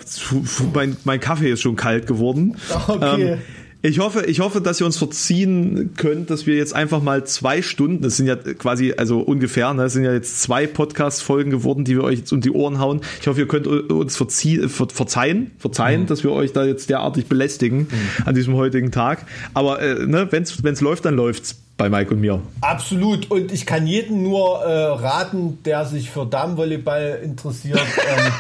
[0.73, 2.57] mein, mein Kaffee ist schon kalt geworden.
[2.87, 3.33] Okay.
[3.33, 3.39] Ähm,
[3.81, 7.63] ich hoffe, ich hoffe, dass ihr uns verziehen könnt, dass wir jetzt einfach mal zwei
[7.63, 11.85] Stunden, das sind ja quasi, also ungefähr, ne, das sind ja jetzt zwei Podcast-Folgen geworden,
[11.85, 13.03] die wir euch jetzt um die Ohren hauen.
[13.21, 17.27] Ich hoffe, ihr könnt uns verzie ver verzeihen, verzeihen, dass wir euch da jetzt derartig
[17.27, 17.87] belästigen
[18.25, 19.25] an diesem heutigen Tag.
[19.55, 22.43] Aber äh, ne, wenn es läuft, dann läuft's bei Mike und mir.
[22.61, 23.31] Absolut.
[23.31, 27.81] Und ich kann jedem nur äh, raten, der sich für Damenvolleyball interessiert.
[28.09, 28.33] Ähm,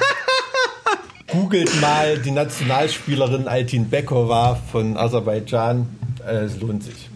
[1.38, 5.86] googelt mal die Nationalspielerin Altin Bekova von Aserbaidschan.
[6.26, 7.08] Äh, es lohnt sich.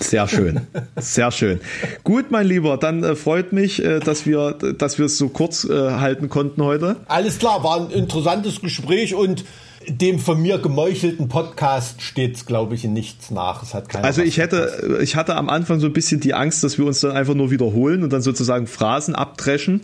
[0.00, 0.62] Sehr schön,
[0.96, 1.60] sehr schön.
[2.02, 5.64] Gut, mein Lieber, dann äh, freut mich, äh, dass wir, dass wir es so kurz
[5.64, 6.96] äh, halten konnten heute.
[7.06, 9.44] Alles klar, war ein interessantes Gespräch und
[9.88, 13.62] dem von mir gemeuchelten Podcast steht es, glaube ich, in nichts nach.
[13.62, 16.78] Es hat Also ich hätte, ich hatte am Anfang so ein bisschen die Angst, dass
[16.78, 19.82] wir uns dann einfach nur wiederholen und dann sozusagen Phrasen abdreschen.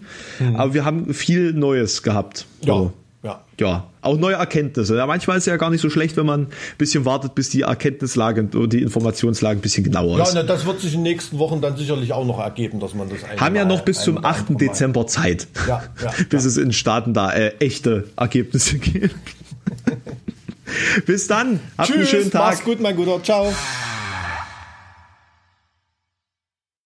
[0.54, 2.46] Aber wir haben viel Neues gehabt.
[2.64, 2.92] Ja, Also,
[3.22, 3.40] ja.
[3.60, 4.96] ja, auch neue Erkenntnisse.
[4.96, 6.48] Ja, manchmal ist es ja gar nicht so schlecht, wenn man ein
[6.78, 10.34] bisschen wartet, bis die Erkenntnislage und die Informationslage ein bisschen genauer Ja, ist.
[10.34, 13.08] na, das wird sich in den nächsten Wochen dann sicherlich auch noch ergeben, dass man
[13.08, 14.48] das haben ja noch bis zum einmal- 8.
[14.48, 16.48] einmal- Dezember Zeit, Ja, ja, bis ja.
[16.48, 19.14] es in den Staaten da äh, echte Ergebnisse gibt.
[21.06, 22.42] bis dann, habt einen Tschüss, schönen Tag.
[22.42, 23.22] mach's gut, mein Guter.
[23.22, 23.52] Ciao.